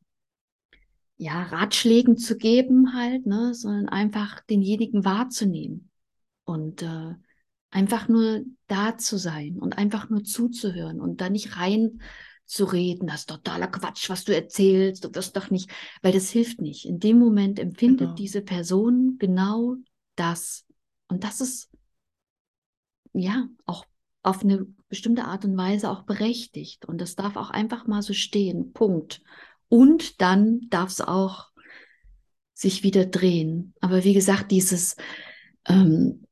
ja, 1.22 1.44
Ratschlägen 1.44 2.16
zu 2.16 2.36
geben 2.36 2.94
halt, 2.94 3.26
ne, 3.26 3.54
sondern 3.54 3.88
einfach 3.88 4.40
denjenigen 4.40 5.04
wahrzunehmen 5.04 5.88
und 6.42 6.82
äh, 6.82 7.14
einfach 7.70 8.08
nur 8.08 8.42
da 8.66 8.98
zu 8.98 9.18
sein 9.18 9.60
und 9.60 9.78
einfach 9.78 10.10
nur 10.10 10.24
zuzuhören 10.24 11.00
und 11.00 11.20
da 11.20 11.30
nicht 11.30 11.56
rein 11.58 12.00
zu 12.44 12.64
reden, 12.64 13.06
das 13.06 13.20
ist 13.20 13.28
totaler 13.28 13.68
Quatsch, 13.68 14.10
was 14.10 14.24
du 14.24 14.34
erzählst, 14.34 15.04
du 15.04 15.14
wirst 15.14 15.36
doch 15.36 15.48
nicht, 15.48 15.70
weil 16.02 16.12
das 16.12 16.28
hilft 16.30 16.60
nicht. 16.60 16.86
In 16.86 16.98
dem 16.98 17.20
Moment 17.20 17.60
empfindet 17.60 18.00
genau. 18.00 18.14
diese 18.14 18.42
Person 18.42 19.16
genau 19.20 19.76
das. 20.16 20.66
Und 21.06 21.22
das 21.22 21.40
ist 21.40 21.70
ja 23.12 23.46
auch 23.64 23.84
auf 24.24 24.42
eine 24.42 24.66
bestimmte 24.88 25.24
Art 25.24 25.44
und 25.44 25.56
Weise 25.56 25.88
auch 25.88 26.02
berechtigt. 26.02 26.84
Und 26.84 27.00
das 27.00 27.14
darf 27.14 27.36
auch 27.36 27.50
einfach 27.50 27.86
mal 27.86 28.02
so 28.02 28.12
stehen. 28.12 28.72
Punkt. 28.72 29.22
Und 29.72 30.20
dann 30.20 30.68
darf 30.68 30.90
es 30.90 31.00
auch 31.00 31.48
sich 32.52 32.82
wieder 32.82 33.06
drehen. 33.06 33.72
Aber 33.80 34.04
wie 34.04 34.12
gesagt, 34.12 34.50
dieses, 34.50 34.96
ähm, 35.66 36.26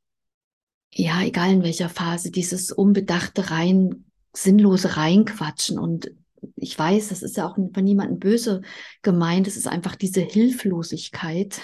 ja, 0.93 1.23
egal 1.23 1.51
in 1.51 1.63
welcher 1.63 1.89
Phase, 1.89 2.31
dieses 2.31 2.71
unbedachte 2.71 3.51
rein, 3.51 4.05
sinnlose 4.35 4.99
reinquatschen 4.99 5.79
und 5.79 6.11
ich 6.55 6.79
weiß, 6.79 7.09
das 7.09 7.23
ist 7.23 7.39
ja 7.39 7.49
auch 7.49 7.55
von 7.55 7.83
niemandem 7.83 8.19
böse 8.19 8.61
gemeint, 9.01 9.47
es 9.47 9.57
ist 9.57 9.69
einfach 9.69 9.97
diese 9.97 10.21
Hilflosigkeit 10.21 11.63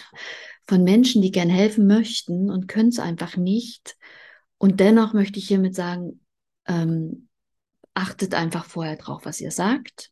von 0.66 0.82
Menschen, 0.82 1.20
die 1.20 1.30
gern 1.30 1.50
helfen 1.50 1.86
möchten 1.86 2.50
und 2.50 2.68
können 2.68 2.88
es 2.88 2.98
einfach 2.98 3.36
nicht. 3.36 3.98
Und 4.56 4.80
dennoch 4.80 5.12
möchte 5.12 5.38
ich 5.38 5.46
hiermit 5.46 5.74
sagen, 5.74 6.24
ähm, 6.66 7.28
achtet 7.92 8.32
einfach 8.32 8.64
vorher 8.64 8.96
drauf, 8.96 9.26
was 9.26 9.42
ihr 9.42 9.50
sagt. 9.50 10.10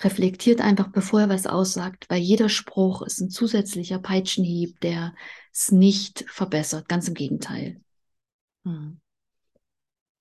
Reflektiert 0.00 0.60
einfach, 0.60 0.88
bevor 0.88 1.22
er 1.22 1.28
was 1.28 1.46
aussagt, 1.46 2.06
weil 2.08 2.20
jeder 2.20 2.48
Spruch 2.48 3.02
ist 3.02 3.20
ein 3.20 3.30
zusätzlicher 3.30 3.98
Peitschenhieb, 3.98 4.80
der 4.80 5.14
es 5.52 5.72
nicht 5.72 6.24
verbessert. 6.28 6.88
Ganz 6.88 7.08
im 7.08 7.14
Gegenteil. 7.14 7.80
Hm. 8.64 9.00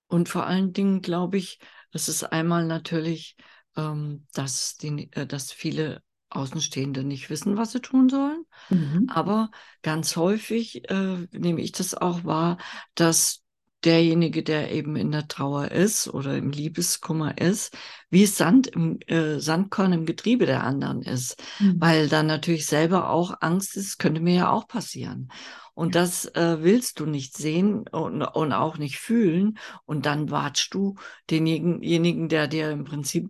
Und 0.08 0.30
vor 0.30 0.48
allen 0.48 0.74
Dingen 0.74 1.02
glaube 1.02 1.38
ich, 1.38 1.60
es 1.92 2.10
ist 2.10 2.24
einmal 2.24 2.66
natürlich, 2.66 3.36
ähm, 3.76 4.26
dass, 4.34 4.78
die, 4.78 5.12
äh, 5.13 5.28
dass 5.28 5.52
viele 5.52 6.02
Außenstehende 6.30 7.04
nicht 7.04 7.30
wissen, 7.30 7.58
was 7.58 7.72
sie 7.72 7.80
tun 7.80 8.10
sollen. 8.10 8.44
Mhm. 8.70 9.10
Aber 9.10 9.50
ganz 9.82 10.16
häufig 10.18 10.90
äh, 10.90 11.28
nehme 11.32 11.62
ich 11.62 11.72
das 11.72 11.94
auch 11.94 12.26
wahr, 12.26 12.58
dass 12.96 13.44
derjenige, 13.84 14.44
der 14.44 14.72
eben 14.72 14.96
in 14.96 15.12
der 15.12 15.28
Trauer 15.28 15.72
ist 15.72 16.08
oder 16.08 16.36
im 16.36 16.50
Liebeskummer 16.50 17.38
ist, 17.38 17.78
wie 18.10 18.26
Sand 18.26 18.68
im 18.68 19.00
äh, 19.08 19.40
Sandkorn 19.40 19.94
im 19.94 20.06
Getriebe 20.06 20.46
der 20.46 20.63
anderen 20.63 21.02
ist, 21.02 21.42
mhm. 21.60 21.80
weil 21.80 22.10
dann 22.10 22.28
natürlich 22.28 22.66
selber 22.66 23.10
auch 23.10 23.36
Angst 23.42 23.78
ist, 23.78 24.00
könnte 24.00 24.22
mir 24.22 24.36
ja 24.36 24.52
auch 24.52 24.68
passieren. 24.68 25.30
Und 25.74 25.94
das 25.94 26.26
äh, 26.34 26.58
willst 26.62 27.00
du 27.00 27.06
nicht 27.06 27.38
sehen 27.38 27.88
und, 27.88 28.24
und 28.24 28.52
auch 28.52 28.80
nicht 28.80 28.98
fühlen. 28.98 29.60
Und 29.86 30.08
dann 30.08 30.32
watschst 30.32 30.74
du 30.74 30.96
denjenigen, 31.30 32.30
der 32.30 32.48
dir 32.48 32.72
im 32.72 32.84
Prinzip 32.84 33.30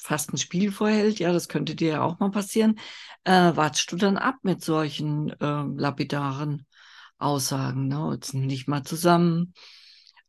fast 0.00 0.32
ein 0.32 0.38
Spiel 0.38 0.70
vorhält, 0.70 1.18
ja, 1.18 1.32
das 1.32 1.48
könnte 1.48 1.74
dir 1.74 1.88
ja 1.88 2.02
auch 2.02 2.20
mal 2.20 2.30
passieren, 2.30 2.78
äh, 3.24 3.56
watschst 3.56 3.90
du 3.90 3.96
dann 3.96 4.16
ab 4.16 4.36
mit 4.42 4.62
solchen 4.62 5.30
äh, 5.40 5.64
lapidaren 5.76 6.66
Aussagen, 7.18 7.88
ne? 7.88 8.10
Jetzt 8.12 8.32
nicht 8.32 8.68
mal 8.68 8.84
zusammen. 8.84 9.52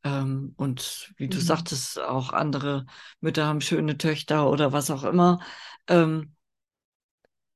Ähm, 0.04 0.54
und 0.58 1.14
wie 1.18 1.28
du 1.28 1.38
mhm. 1.38 1.42
sagtest, 1.42 2.00
auch 2.00 2.32
andere 2.32 2.86
Mütter 3.20 3.46
haben 3.46 3.62
schöne 3.62 3.98
Töchter 3.98 4.50
oder 4.50 4.72
was 4.72 4.92
auch 4.92 5.04
immer. 5.04 5.40
Ähm, 5.88 6.36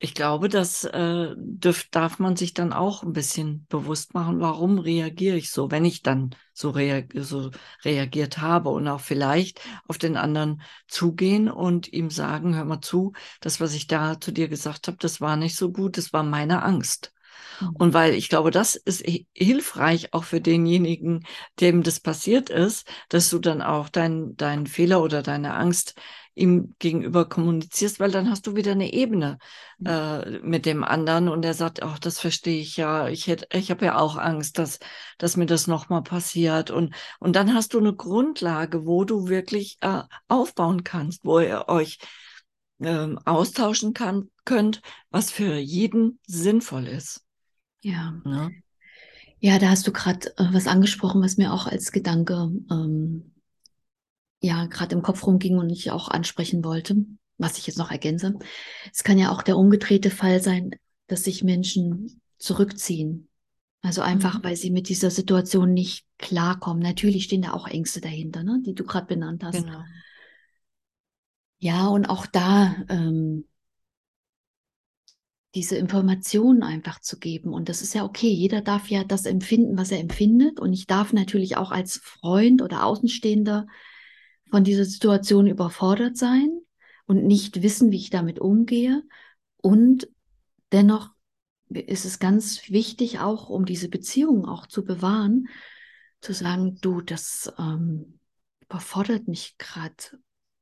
ich 0.03 0.13
glaube, 0.13 0.49
das 0.49 0.83
äh, 0.83 1.33
dürf, 1.37 1.87
darf 1.89 2.19
man 2.19 2.35
sich 2.35 2.53
dann 2.53 2.73
auch 2.73 3.03
ein 3.03 3.13
bisschen 3.13 3.65
bewusst 3.69 4.13
machen, 4.13 4.41
warum 4.41 4.77
reagiere 4.77 5.37
ich 5.37 5.49
so, 5.49 5.71
wenn 5.71 5.85
ich 5.85 6.01
dann 6.01 6.35
so, 6.53 6.71
rea 6.71 7.05
so 7.15 7.51
reagiert 7.85 8.39
habe 8.39 8.69
und 8.69 8.85
auch 8.89 8.99
vielleicht 8.99 9.61
auf 9.87 9.97
den 9.97 10.17
anderen 10.17 10.61
zugehen 10.89 11.49
und 11.49 11.93
ihm 11.93 12.09
sagen, 12.09 12.53
hör 12.53 12.65
mal 12.65 12.81
zu, 12.81 13.13
das, 13.39 13.61
was 13.61 13.73
ich 13.73 13.87
da 13.87 14.19
zu 14.19 14.33
dir 14.33 14.49
gesagt 14.49 14.89
habe, 14.89 14.97
das 14.97 15.21
war 15.21 15.37
nicht 15.37 15.55
so 15.55 15.71
gut, 15.71 15.97
das 15.97 16.11
war 16.11 16.23
meine 16.23 16.63
Angst. 16.63 17.13
Mhm. 17.59 17.75
Und 17.75 17.93
weil 17.93 18.13
ich 18.13 18.29
glaube, 18.29 18.51
das 18.51 18.75
ist 18.75 19.03
hilfreich 19.33 20.13
auch 20.13 20.23
für 20.23 20.41
denjenigen, 20.41 21.25
dem 21.59 21.83
das 21.83 21.99
passiert 21.99 22.49
ist, 22.49 22.87
dass 23.09 23.29
du 23.29 23.39
dann 23.39 23.61
auch 23.61 23.89
deinen 23.89 24.35
dein 24.37 24.67
Fehler 24.67 25.01
oder 25.01 25.21
deine 25.21 25.53
Angst 25.53 25.95
ihm 26.35 26.75
gegenüber 26.79 27.29
kommunizierst, 27.29 27.99
weil 27.99 28.11
dann 28.11 28.29
hast 28.29 28.47
du 28.47 28.55
wieder 28.55 28.71
eine 28.71 28.91
Ebene 28.91 29.37
mhm. 29.77 29.87
äh, 29.87 30.39
mit 30.39 30.65
dem 30.65 30.83
anderen 30.83 31.29
und 31.29 31.45
er 31.45 31.53
sagt, 31.53 31.83
ach, 31.83 31.99
das 31.99 32.19
verstehe 32.19 32.59
ich 32.59 32.77
ja, 32.77 33.07
ich 33.07 33.27
hätte, 33.27 33.47
ich 33.55 33.69
habe 33.69 33.85
ja 33.85 33.97
auch 33.97 34.17
Angst, 34.17 34.57
dass, 34.57 34.79
dass 35.17 35.37
mir 35.37 35.45
das 35.45 35.67
nochmal 35.67 36.01
passiert 36.01 36.71
und, 36.71 36.95
und 37.19 37.35
dann 37.35 37.53
hast 37.53 37.73
du 37.73 37.79
eine 37.79 37.93
Grundlage, 37.93 38.85
wo 38.85 39.03
du 39.03 39.27
wirklich 39.27 39.77
äh, 39.81 40.01
aufbauen 40.27 40.83
kannst, 40.83 41.23
wo 41.23 41.39
ihr 41.39 41.65
euch 41.67 41.99
äh, 42.85 43.15
austauschen 43.25 43.93
kann, 43.93 44.29
könnt, 44.45 44.81
was 45.09 45.31
für 45.31 45.57
jeden 45.57 46.19
sinnvoll 46.27 46.87
ist. 46.87 47.23
Ja. 47.81 48.21
Ja, 48.25 48.49
ja 49.39 49.59
da 49.59 49.69
hast 49.69 49.87
du 49.87 49.91
gerade 49.91 50.27
äh, 50.37 50.47
was 50.51 50.67
angesprochen, 50.67 51.21
was 51.21 51.37
mir 51.37 51.53
auch 51.53 51.67
als 51.67 51.91
Gedanke 51.91 52.51
ähm, 52.71 53.33
ja 54.41 54.65
gerade 54.65 54.95
im 54.95 55.01
Kopf 55.01 55.25
rumging 55.25 55.57
und 55.57 55.69
ich 55.69 55.91
auch 55.91 56.09
ansprechen 56.09 56.63
wollte, 56.63 56.97
was 57.37 57.57
ich 57.57 57.67
jetzt 57.67 57.77
noch 57.77 57.91
ergänze. 57.91 58.35
Es 58.91 59.03
kann 59.03 59.17
ja 59.17 59.31
auch 59.31 59.41
der 59.41 59.57
umgedrehte 59.57 60.09
Fall 60.09 60.41
sein, 60.41 60.71
dass 61.07 61.23
sich 61.23 61.43
Menschen 61.43 62.21
zurückziehen. 62.37 63.29
Also 63.81 64.01
einfach, 64.01 64.39
mhm. 64.39 64.43
weil 64.45 64.55
sie 64.55 64.71
mit 64.71 64.87
dieser 64.87 65.11
Situation 65.11 65.73
nicht 65.73 66.05
klarkommen. 66.17 66.81
Natürlich 66.81 67.25
stehen 67.25 67.41
da 67.41 67.51
auch 67.51 67.67
Ängste 67.67 67.99
dahinter, 67.99 68.43
ne, 68.43 68.61
die 68.65 68.73
du 68.73 68.85
gerade 68.85 69.07
benannt 69.07 69.43
hast. 69.43 69.65
Genau. 69.65 69.83
Ja, 71.63 71.87
und 71.87 72.07
auch 72.07 72.25
da 72.25 72.75
ähm, 72.89 73.47
diese 75.55 75.77
Informationen 75.77 76.61
einfach 76.61 76.99
zu 76.99 77.17
geben. 77.17 77.53
Und 77.53 77.69
das 77.69 77.81
ist 77.81 77.93
ja 77.93 78.03
okay. 78.03 78.27
Jeder 78.27 78.59
darf 78.59 78.89
ja 78.89 79.05
das 79.05 79.25
empfinden, 79.25 79.77
was 79.77 79.89
er 79.89 80.01
empfindet. 80.01 80.59
Und 80.59 80.73
ich 80.73 80.87
darf 80.87 81.13
natürlich 81.13 81.55
auch 81.55 81.71
als 81.71 81.99
Freund 82.03 82.61
oder 82.61 82.83
Außenstehender 82.83 83.67
von 84.51 84.65
dieser 84.65 84.83
Situation 84.83 85.47
überfordert 85.47 86.17
sein 86.17 86.51
und 87.05 87.23
nicht 87.23 87.63
wissen, 87.63 87.91
wie 87.91 87.97
ich 87.99 88.09
damit 88.09 88.39
umgehe. 88.39 89.01
Und 89.55 90.09
dennoch 90.73 91.11
ist 91.69 92.03
es 92.03 92.19
ganz 92.19 92.69
wichtig, 92.71 93.19
auch 93.19 93.47
um 93.47 93.63
diese 93.63 93.87
Beziehung 93.87 94.49
auch 94.49 94.67
zu 94.67 94.83
bewahren, 94.83 95.47
zu 96.19 96.33
sagen, 96.33 96.77
du, 96.81 96.99
das 96.99 97.53
ähm, 97.57 98.19
überfordert 98.59 99.29
mich 99.29 99.55
gerade 99.57 100.03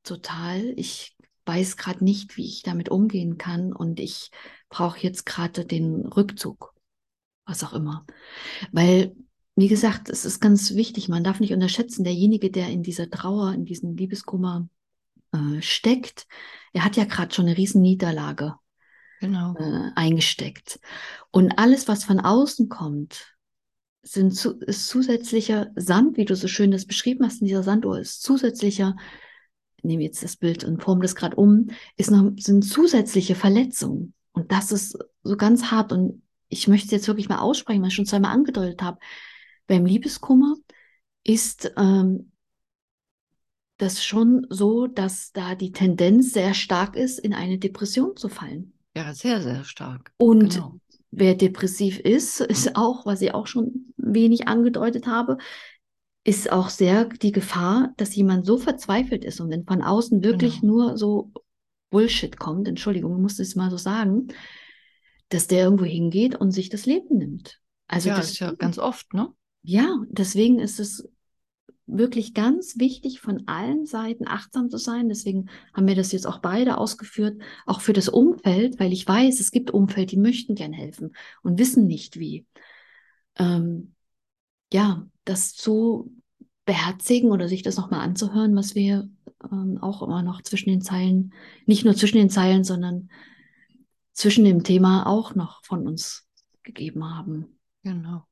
total. 0.03 0.73
Ich 0.77 1.15
weiß 1.45 1.77
gerade 1.77 2.03
nicht, 2.03 2.37
wie 2.37 2.45
ich 2.45 2.63
damit 2.63 2.89
umgehen 2.89 3.37
kann 3.37 3.73
und 3.73 3.99
ich 3.99 4.31
brauche 4.69 4.99
jetzt 4.99 5.25
gerade 5.25 5.65
den 5.65 6.05
Rückzug, 6.05 6.73
was 7.45 7.63
auch 7.63 7.73
immer. 7.73 8.05
Weil 8.71 9.15
wie 9.55 9.67
gesagt, 9.67 10.09
es 10.09 10.25
ist 10.25 10.39
ganz 10.39 10.75
wichtig, 10.75 11.09
man 11.09 11.23
darf 11.23 11.39
nicht 11.39 11.53
unterschätzen, 11.53 12.03
derjenige, 12.03 12.49
der 12.49 12.69
in 12.69 12.83
dieser 12.83 13.09
Trauer, 13.09 13.53
in 13.53 13.65
diesem 13.65 13.95
Liebeskummer 13.95 14.67
äh, 15.33 15.61
steckt, 15.61 16.25
er 16.73 16.85
hat 16.85 16.95
ja 16.95 17.03
gerade 17.03 17.33
schon 17.33 17.45
eine 17.45 17.57
riesen 17.57 17.81
Niederlage 17.81 18.55
genau. 19.19 19.55
äh, 19.57 19.91
eingesteckt. 19.95 20.79
Und 21.31 21.59
alles, 21.59 21.87
was 21.87 22.05
von 22.05 22.19
außen 22.19 22.69
kommt, 22.69 23.35
sind 24.03 24.31
zu, 24.35 24.57
ist 24.61 24.87
zusätzlicher 24.87 25.71
Sand, 25.75 26.17
wie 26.17 26.25
du 26.25 26.35
so 26.35 26.47
schön 26.47 26.71
das 26.71 26.85
beschrieben 26.85 27.25
hast 27.25 27.41
in 27.41 27.47
dieser 27.47 27.63
Sanduhr, 27.63 27.99
ist 27.99 28.23
zusätzlicher, 28.23 28.95
ich 28.97 29.30
nehme 29.83 30.03
jetzt 30.03 30.23
das 30.23 30.35
Bild 30.35 30.63
und 30.63 30.81
forme 30.81 31.01
das 31.01 31.15
gerade 31.15 31.35
um, 31.35 31.67
ist 31.97 32.11
noch, 32.11 32.31
sind 32.37 32.63
zusätzliche 32.63 33.35
Verletzungen. 33.35 34.13
Und 34.31 34.51
das 34.51 34.71
ist 34.71 34.97
so 35.23 35.37
ganz 35.37 35.65
hart. 35.71 35.91
Und 35.91 36.21
ich 36.49 36.67
möchte 36.67 36.85
es 36.87 36.91
jetzt 36.91 37.07
wirklich 37.07 37.29
mal 37.29 37.39
aussprechen, 37.39 37.81
weil 37.81 37.89
ich 37.89 37.95
schon 37.95 38.05
zweimal 38.05 38.33
angedeutet 38.33 38.81
habe 38.81 38.99
beim 39.71 39.85
Liebeskummer 39.85 40.55
ist 41.23 41.71
ähm, 41.77 42.31
das 43.77 44.03
schon 44.03 44.45
so, 44.49 44.87
dass 44.87 45.31
da 45.31 45.55
die 45.55 45.71
Tendenz 45.71 46.33
sehr 46.33 46.53
stark 46.53 46.97
ist, 46.97 47.19
in 47.19 47.33
eine 47.33 47.57
Depression 47.57 48.17
zu 48.17 48.27
fallen. 48.27 48.73
Ja, 48.97 49.13
sehr, 49.13 49.41
sehr 49.41 49.63
stark. 49.63 50.11
Und 50.17 50.55
genau. 50.55 50.79
wer 51.11 51.35
depressiv 51.35 51.99
ist, 51.99 52.41
ist 52.41 52.75
auch, 52.75 53.05
was 53.05 53.21
ich 53.21 53.33
auch 53.33 53.47
schon 53.47 53.93
wenig 53.95 54.49
angedeutet 54.49 55.07
habe, 55.07 55.37
ist 56.23 56.51
auch 56.51 56.69
sehr 56.69 57.05
die 57.05 57.31
Gefahr, 57.31 57.93
dass 57.97 58.15
jemand 58.15 58.45
so 58.45 58.57
verzweifelt 58.57 59.25
ist 59.25 59.41
und 59.41 59.49
wenn 59.49 59.65
von 59.65 59.81
außen 59.81 60.23
wirklich 60.23 60.61
genau. 60.61 60.73
nur 60.73 60.97
so 60.97 61.31
Bullshit 61.89 62.37
kommt, 62.37 62.67
Entschuldigung, 62.67 63.15
ich 63.15 63.21
muss 63.21 63.37
das 63.37 63.55
mal 63.55 63.71
so 63.71 63.77
sagen, 63.77 64.27
dass 65.29 65.47
der 65.47 65.63
irgendwo 65.63 65.85
hingeht 65.85 66.35
und 66.35 66.51
sich 66.51 66.69
das 66.69 66.85
Leben 66.85 67.17
nimmt. 67.17 67.59
Also 67.87 68.09
ja, 68.09 68.17
das 68.17 68.31
ist 68.31 68.39
ja 68.39 68.53
ganz 68.53 68.77
oft, 68.77 69.13
ne? 69.13 69.33
ja, 69.63 69.99
deswegen 70.09 70.59
ist 70.59 70.79
es 70.79 71.07
wirklich 71.85 72.33
ganz 72.33 72.79
wichtig, 72.79 73.19
von 73.19 73.47
allen 73.47 73.85
Seiten 73.85 74.27
achtsam 74.27 74.69
zu 74.69 74.77
sein. 74.77 75.09
Deswegen 75.09 75.49
haben 75.73 75.87
wir 75.87 75.95
das 75.95 76.11
jetzt 76.11 76.25
auch 76.25 76.39
beide 76.39 76.77
ausgeführt, 76.77 77.41
auch 77.65 77.81
für 77.81 77.93
das 77.93 78.07
Umfeld, 78.07 78.79
weil 78.79 78.93
ich 78.93 79.05
weiß, 79.05 79.39
es 79.39 79.51
gibt 79.51 79.71
Umfeld, 79.71 80.11
die 80.11 80.17
möchten 80.17 80.55
gern 80.55 80.73
helfen 80.73 81.15
und 81.43 81.59
wissen 81.59 81.87
nicht 81.87 82.17
wie. 82.17 82.45
Ähm, 83.37 83.93
ja, 84.71 85.05
das 85.25 85.53
zu 85.53 86.15
beherzigen 86.65 87.31
oder 87.31 87.47
sich 87.47 87.63
das 87.63 87.77
nochmal 87.77 88.01
anzuhören, 88.01 88.55
was 88.55 88.75
wir 88.75 89.09
ähm, 89.51 89.77
auch 89.81 90.01
immer 90.01 90.23
noch 90.23 90.41
zwischen 90.41 90.69
den 90.69 90.81
Zeilen, 90.81 91.33
nicht 91.65 91.85
nur 91.85 91.95
zwischen 91.95 92.17
den 92.17 92.29
Zeilen, 92.29 92.63
sondern 92.63 93.09
zwischen 94.13 94.45
dem 94.45 94.63
Thema 94.63 95.07
auch 95.07 95.35
noch 95.35 95.63
von 95.65 95.87
uns 95.87 96.27
gegeben 96.63 97.03
haben. 97.03 97.59
Genau. 97.83 98.27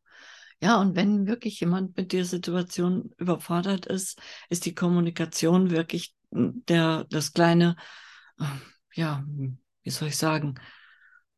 Ja, 0.61 0.79
und 0.79 0.95
wenn 0.95 1.25
wirklich 1.25 1.59
jemand 1.61 1.95
mit 1.95 2.11
der 2.11 2.25
Situation 2.25 3.11
überfordert 3.17 3.85
ist, 3.85 4.21
ist 4.49 4.65
die 4.65 4.75
Kommunikation 4.75 5.71
wirklich 5.71 6.13
hm, 6.31 6.63
der, 6.67 7.05
das 7.09 7.33
kleine, 7.33 7.75
äh, 8.39 8.43
ja, 8.93 9.23
wie 9.83 9.89
soll 9.89 10.09
ich 10.09 10.17
sagen, 10.17 10.55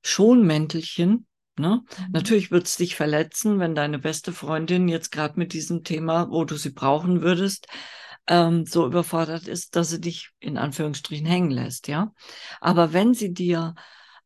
Schonmäntelchen. 0.04 1.28
Ne? 1.58 1.84
Mhm. 1.98 2.06
Natürlich 2.12 2.52
wird 2.52 2.68
es 2.68 2.78
dich 2.78 2.96
verletzen, 2.96 3.60
wenn 3.60 3.76
deine 3.76 4.00
beste 4.00 4.32
Freundin 4.32 4.88
jetzt 4.88 5.12
gerade 5.12 5.38
mit 5.40 5.54
diesem 5.54 5.84
Thema, 5.84 6.30
wo 6.30 6.46
du 6.46 6.56
sie 6.56 6.72
brauchen 6.72 7.22
würdest, 7.22 7.68
ähm, 8.28 8.66
so 8.66 8.86
überfordert 8.86 9.48
ist, 9.48 9.76
dass 9.76 9.90
sie 9.90 10.00
dich 10.00 10.30
in 10.40 10.58
Anführungsstrichen 10.58 11.26
hängen 11.26 11.52
lässt, 11.52 11.88
ja. 11.88 12.14
Aber 12.60 12.94
wenn 12.94 13.14
sie 13.14 13.34
dir 13.34 13.76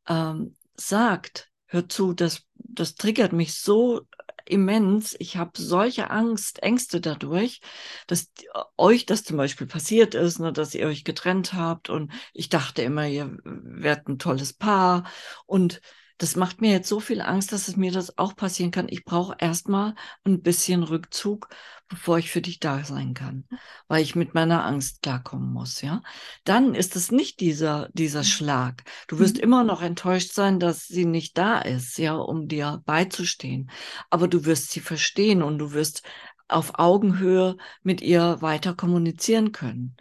ähm, 0.07 0.55
sagt, 0.75 1.49
hör 1.65 1.89
zu, 1.89 2.13
das, 2.13 2.43
das 2.55 2.95
triggert 2.95 3.33
mich 3.33 3.55
so 3.55 4.01
immens. 4.45 5.15
Ich 5.19 5.37
habe 5.37 5.51
solche 5.55 6.11
Angst, 6.11 6.61
Ängste 6.61 7.01
dadurch, 7.01 7.61
dass 8.07 8.31
euch 8.77 9.05
das 9.05 9.23
zum 9.23 9.37
Beispiel 9.37 9.67
passiert 9.67 10.13
ist, 10.13 10.39
ne, 10.39 10.53
dass 10.53 10.75
ihr 10.75 10.87
euch 10.87 11.03
getrennt 11.03 11.53
habt 11.53 11.89
und 11.89 12.11
ich 12.33 12.49
dachte 12.49 12.83
immer, 12.83 13.07
ihr 13.07 13.37
werdet 13.43 14.07
ein 14.07 14.19
tolles 14.19 14.53
Paar 14.53 15.05
und 15.45 15.81
das 16.17 16.35
macht 16.35 16.61
mir 16.61 16.71
jetzt 16.71 16.87
so 16.87 16.99
viel 16.99 17.21
Angst, 17.21 17.51
dass 17.51 17.67
es 17.67 17.75
mir 17.75 17.91
das 17.91 18.17
auch 18.17 18.35
passieren 18.35 18.71
kann. 18.71 18.87
Ich 18.89 19.03
brauche 19.03 19.35
erstmal 19.37 19.95
ein 20.23 20.41
bisschen 20.41 20.83
Rückzug, 20.83 21.49
bevor 21.89 22.17
ich 22.17 22.31
für 22.31 22.41
dich 22.41 22.59
da 22.59 22.83
sein 22.83 23.13
kann, 23.13 23.45
weil 23.87 24.01
ich 24.01 24.15
mit 24.15 24.33
meiner 24.33 24.65
Angst 24.65 25.01
klarkommen 25.01 25.51
muss, 25.51 25.81
ja. 25.81 26.01
Dann 26.43 26.73
ist 26.73 26.95
es 26.95 27.11
nicht 27.11 27.39
dieser, 27.41 27.89
dieser 27.93 28.19
mhm. 28.19 28.25
Schlag. 28.25 28.83
Du 29.07 29.19
wirst 29.19 29.37
mhm. 29.37 29.43
immer 29.43 29.63
noch 29.63 29.81
enttäuscht 29.81 30.31
sein, 30.31 30.59
dass 30.59 30.87
sie 30.87 31.05
nicht 31.05 31.37
da 31.37 31.59
ist, 31.59 31.97
ja, 31.97 32.15
um 32.15 32.47
dir 32.47 32.81
beizustehen. 32.85 33.69
Aber 34.09 34.27
du 34.27 34.45
wirst 34.45 34.71
sie 34.71 34.79
verstehen 34.79 35.43
und 35.43 35.57
du 35.57 35.73
wirst 35.73 36.01
auf 36.47 36.79
Augenhöhe 36.79 37.57
mit 37.83 38.01
ihr 38.01 38.41
weiter 38.41 38.75
kommunizieren 38.75 39.51
können. 39.51 39.97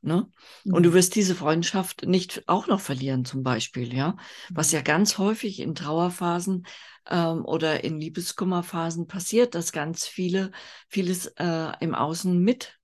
Ne? 0.00 0.30
Und 0.64 0.84
du 0.84 0.90
mhm. 0.90 0.94
wirst 0.94 1.16
diese 1.16 1.34
Freundschaft 1.34 2.06
nicht 2.06 2.44
auch 2.46 2.68
noch 2.68 2.80
verlieren, 2.80 3.24
zum 3.24 3.42
Beispiel, 3.42 3.92
ja. 3.92 4.16
Was 4.50 4.70
ja 4.70 4.80
mhm. 4.80 4.84
ganz 4.84 5.18
häufig 5.18 5.60
in 5.60 5.74
Trauerphasen 5.74 6.66
ähm, 7.08 7.44
oder 7.44 7.82
in 7.82 8.00
Liebeskummerphasen 8.00 9.06
passiert, 9.06 9.54
dass 9.54 9.72
ganz 9.72 10.06
viele, 10.06 10.52
vieles 10.88 11.26
äh, 11.36 11.72
im 11.80 11.94
Außen 11.94 12.38
mit 12.38 12.78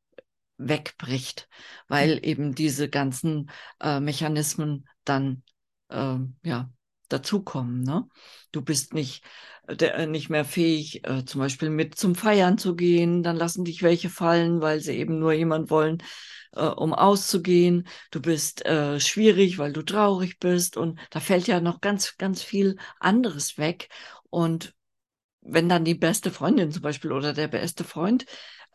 wegbricht, 0.56 1.48
weil 1.88 2.16
mhm. 2.16 2.22
eben 2.22 2.54
diese 2.54 2.88
ganzen 2.88 3.50
äh, 3.80 4.00
Mechanismen 4.00 4.88
dann 5.04 5.42
äh, 5.90 6.16
ja 6.42 6.70
dazukommen. 7.14 7.82
Ne? 7.82 8.06
Du 8.52 8.62
bist 8.62 8.94
nicht, 8.94 9.24
der, 9.68 9.94
äh, 9.96 10.06
nicht 10.06 10.30
mehr 10.30 10.44
fähig, 10.44 11.06
äh, 11.06 11.24
zum 11.24 11.40
Beispiel 11.40 11.70
mit 11.70 11.94
zum 11.96 12.14
Feiern 12.14 12.58
zu 12.58 12.74
gehen, 12.76 13.22
dann 13.22 13.36
lassen 13.36 13.64
dich 13.64 13.82
welche 13.82 14.10
fallen, 14.10 14.60
weil 14.60 14.80
sie 14.80 14.92
eben 14.92 15.18
nur 15.18 15.32
jemand 15.32 15.70
wollen, 15.70 16.02
äh, 16.52 16.66
um 16.66 16.92
auszugehen. 16.94 17.86
Du 18.10 18.20
bist 18.20 18.64
äh, 18.66 19.00
schwierig, 19.00 19.58
weil 19.58 19.72
du 19.72 19.82
traurig 19.82 20.38
bist 20.38 20.76
und 20.76 20.98
da 21.10 21.20
fällt 21.20 21.46
ja 21.46 21.60
noch 21.60 21.80
ganz, 21.80 22.16
ganz 22.18 22.42
viel 22.42 22.76
anderes 23.00 23.58
weg. 23.58 23.88
Und 24.30 24.74
wenn 25.40 25.68
dann 25.68 25.84
die 25.84 25.94
beste 25.94 26.30
Freundin 26.30 26.72
zum 26.72 26.82
Beispiel 26.82 27.12
oder 27.12 27.32
der 27.32 27.48
beste 27.48 27.84
Freund 27.84 28.24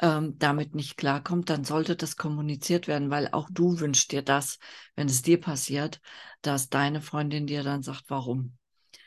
ähm, 0.01 0.37
damit 0.39 0.75
nicht 0.75 0.97
klarkommt, 0.97 1.49
dann 1.49 1.63
sollte 1.63 1.95
das 1.95 2.15
kommuniziert 2.15 2.87
werden, 2.87 3.09
weil 3.09 3.29
auch 3.31 3.49
du 3.51 3.79
wünschst 3.79 4.11
dir 4.11 4.21
das, 4.21 4.59
wenn 4.95 5.07
es 5.07 5.21
dir 5.21 5.39
passiert, 5.39 5.99
dass 6.41 6.69
deine 6.69 7.01
Freundin 7.01 7.47
dir 7.47 7.63
dann 7.63 7.83
sagt, 7.83 8.05
warum. 8.07 8.53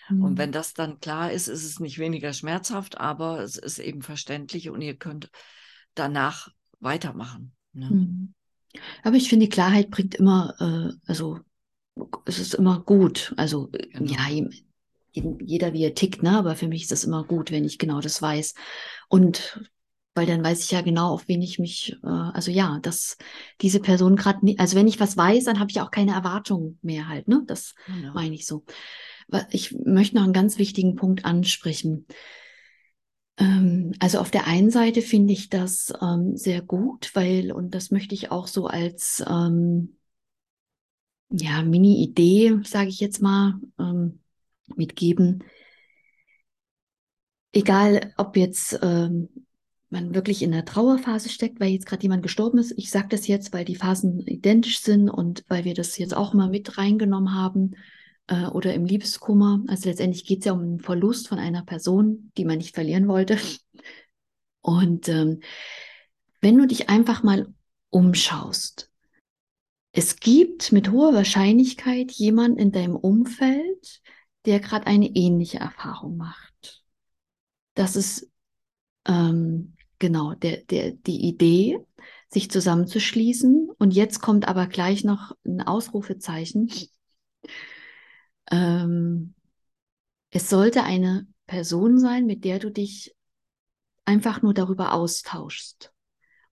Mhm. 0.09 0.23
Und 0.23 0.39
wenn 0.39 0.53
das 0.53 0.75
dann 0.75 1.01
klar 1.01 1.33
ist, 1.33 1.49
ist 1.49 1.65
es 1.65 1.81
nicht 1.81 1.99
weniger 1.99 2.33
schmerzhaft, 2.33 2.99
aber 2.99 3.41
es 3.41 3.57
ist 3.57 3.79
eben 3.79 4.03
verständlich 4.03 4.69
und 4.71 4.83
ihr 4.83 4.97
könnt 4.97 5.31
danach 5.95 6.49
weitermachen. 6.81 7.55
Ne? 7.73 7.91
Mhm. 7.91 8.35
Aber 9.03 9.17
ich 9.17 9.29
finde, 9.29 9.47
die 9.47 9.51
Klarheit 9.51 9.91
bringt 9.91 10.15
immer, 10.15 10.55
äh, 10.59 10.95
also 11.07 11.41
es 12.25 12.39
ist 12.39 12.55
immer 12.55 12.81
gut. 12.81 13.35
Also 13.37 13.71
genau. 13.71 14.13
ja, 14.13 14.47
jeder 15.13 15.73
wie 15.73 15.85
er 15.85 15.95
tickt, 15.95 16.23
ne? 16.23 16.39
aber 16.39 16.57
für 16.57 16.69
mich 16.69 16.83
ist 16.83 16.93
das 16.93 17.05
immer 17.05 17.25
gut, 17.25 17.51
wenn 17.51 17.65
ich 17.65 17.79
genau 17.79 18.01
das 18.01 18.21
weiß. 18.21 18.55
Und 19.09 19.61
weil 20.15 20.27
dann 20.27 20.45
weiß 20.45 20.65
ich 20.65 20.71
ja 20.71 20.83
genau, 20.83 21.13
auf 21.13 21.29
wen 21.29 21.43
ich 21.43 21.59
mich, 21.59 21.97
äh, 22.03 22.07
also 22.07 22.51
ja, 22.51 22.79
dass 22.83 23.17
diese 23.61 23.81
Person 23.81 24.17
gerade, 24.17 24.55
also 24.59 24.77
wenn 24.77 24.89
ich 24.89 25.01
was 25.01 25.17
weiß, 25.17 25.45
dann 25.45 25.59
habe 25.59 25.71
ich 25.71 25.81
auch 25.81 25.91
keine 25.91 26.13
Erwartung 26.13 26.79
mehr 26.83 27.09
halt, 27.09 27.29
ne? 27.29 27.43
Das 27.47 27.75
genau. 27.87 28.13
meine 28.15 28.35
ich 28.35 28.47
so. 28.47 28.65
Ich 29.51 29.73
möchte 29.73 30.17
noch 30.17 30.25
einen 30.25 30.35
ganz 30.35 30.59
wichtigen 30.59 30.97
Punkt 30.97 31.25
ansprechen. 31.25 32.07
Ähm, 33.39 33.93
also 33.99 34.19
auf 34.19 34.31
der 34.31 34.47
einen 34.47 34.71
Seite 34.71 35.01
finde 35.01 35.33
ich 35.33 35.49
das 35.49 35.93
ähm, 36.03 36.37
sehr 36.37 36.61
gut, 36.61 37.11
weil, 37.15 37.53
und 37.53 37.75
das 37.75 37.91
möchte 37.91 38.15
ich 38.15 38.31
auch 38.31 38.47
so 38.47 38.67
als 38.67 39.25
ähm, 39.27 39.97
ja, 41.31 41.63
Mini-Idee, 41.63 42.61
sage 42.65 42.89
ich 42.91 43.01
jetzt 43.01 43.23
mal, 43.23 43.59
ähm, 43.79 44.21
mitgeben. 44.77 45.45
Egal, 47.53 48.13
ob 48.17 48.37
jetzt 48.37 48.79
ähm, 48.83 49.29
man 49.93 50.15
wirklich 50.15 50.43
in 50.43 50.53
der 50.53 50.65
Trauerphase 50.65 51.29
steckt, 51.29 51.61
weil 51.61 51.71
jetzt 51.71 51.87
gerade 51.87 52.03
jemand 52.03 52.23
gestorben 52.23 52.59
ist. 52.59 52.73
Ich 52.77 52.91
sage 52.91 53.09
das 53.11 53.27
jetzt, 53.27 53.53
weil 53.53 53.65
die 53.65 53.77
Phasen 53.77 54.21
identisch 54.21 54.81
sind 54.81 55.09
und 55.09 55.45
weil 55.49 55.65
wir 55.65 55.75
das 55.75 55.99
jetzt 55.99 56.17
auch 56.17 56.35
mal 56.35 56.49
mit 56.49 56.79
reingenommen 56.79 57.35
haben 57.35 57.77
äh, 58.27 58.47
oder 58.47 58.75
im 58.75 58.85
Liebeskummer. 58.85 59.63
Also 59.69 59.89
letztendlich 59.89 60.25
geht 60.25 60.41
es 60.41 60.47
ja 60.47 60.53
um 60.53 60.61
einen 60.61 60.81
Verlust 60.81 61.29
von 61.29 61.39
einer 61.39 61.63
Person, 61.63 62.33
die 62.37 62.45
man 62.45 62.59
nicht 62.59 62.75
verlieren 62.75 63.07
wollte. 63.07 63.39
Und 64.63 65.09
ähm, 65.09 65.41
wenn 66.41 66.57
du 66.57 66.67
dich 66.67 66.89
einfach 66.89 67.23
mal 67.23 67.53
umschaust, 67.91 68.91
es 69.93 70.17
gibt 70.17 70.73
mit 70.73 70.91
hoher 70.91 71.13
Wahrscheinlichkeit 71.13 72.11
jemanden 72.13 72.59
in 72.59 72.73
deinem 72.73 72.97
Umfeld, 72.97 74.01
der 74.47 74.59
gerade 74.59 74.87
eine 74.87 75.09
ähnliche 75.09 75.59
Erfahrung 75.59 76.17
macht. 76.17 76.83
Das 77.75 77.97
ist 77.97 78.31
ähm, 79.07 79.75
genau 80.03 80.35
der, 80.35 80.59
der, 80.65 80.91
die 80.91 81.29
Idee, 81.29 81.79
sich 82.29 82.51
zusammenzuschließen. 82.51 83.71
Und 83.79 83.93
jetzt 83.93 84.21
kommt 84.21 84.49
aber 84.49 84.67
gleich 84.67 85.05
noch 85.05 85.33
ein 85.47 85.63
Ausrufezeichen. 85.63 86.71
Ähm, 88.51 89.35
es 90.31 90.51
sollte 90.51 90.83
eine 90.83 91.27
Person 91.47 91.99
sein, 91.99 92.27
mit 92.27 92.45
der 92.45 92.59
du 92.59 92.71
dich 92.71 93.15
einfach 94.05 94.43
nur 94.43 94.55
darüber 94.55 94.93
austauschst. 94.93 95.93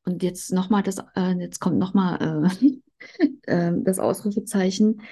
Und 0.04 0.22
jetzt 0.22 0.52
nochmal 0.52 0.84
das, 0.84 0.98
äh, 1.16 1.34
jetzt 1.38 1.58
kommt 1.58 1.78
nochmal 1.78 2.48
äh, 2.54 3.26
äh, 3.52 3.72
das 3.82 3.98
Ausrufezeichen. 3.98 5.02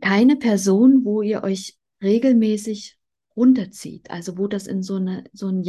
Keine 0.00 0.36
Person, 0.36 1.04
wo 1.04 1.20
ihr 1.20 1.42
euch 1.42 1.76
regelmäßig 2.02 2.98
runterzieht, 3.36 4.10
also 4.10 4.38
wo 4.38 4.48
das 4.48 4.66
in 4.66 4.82
so 4.82 4.96
eine 4.96 5.24
so 5.32 5.48
ein 5.48 5.62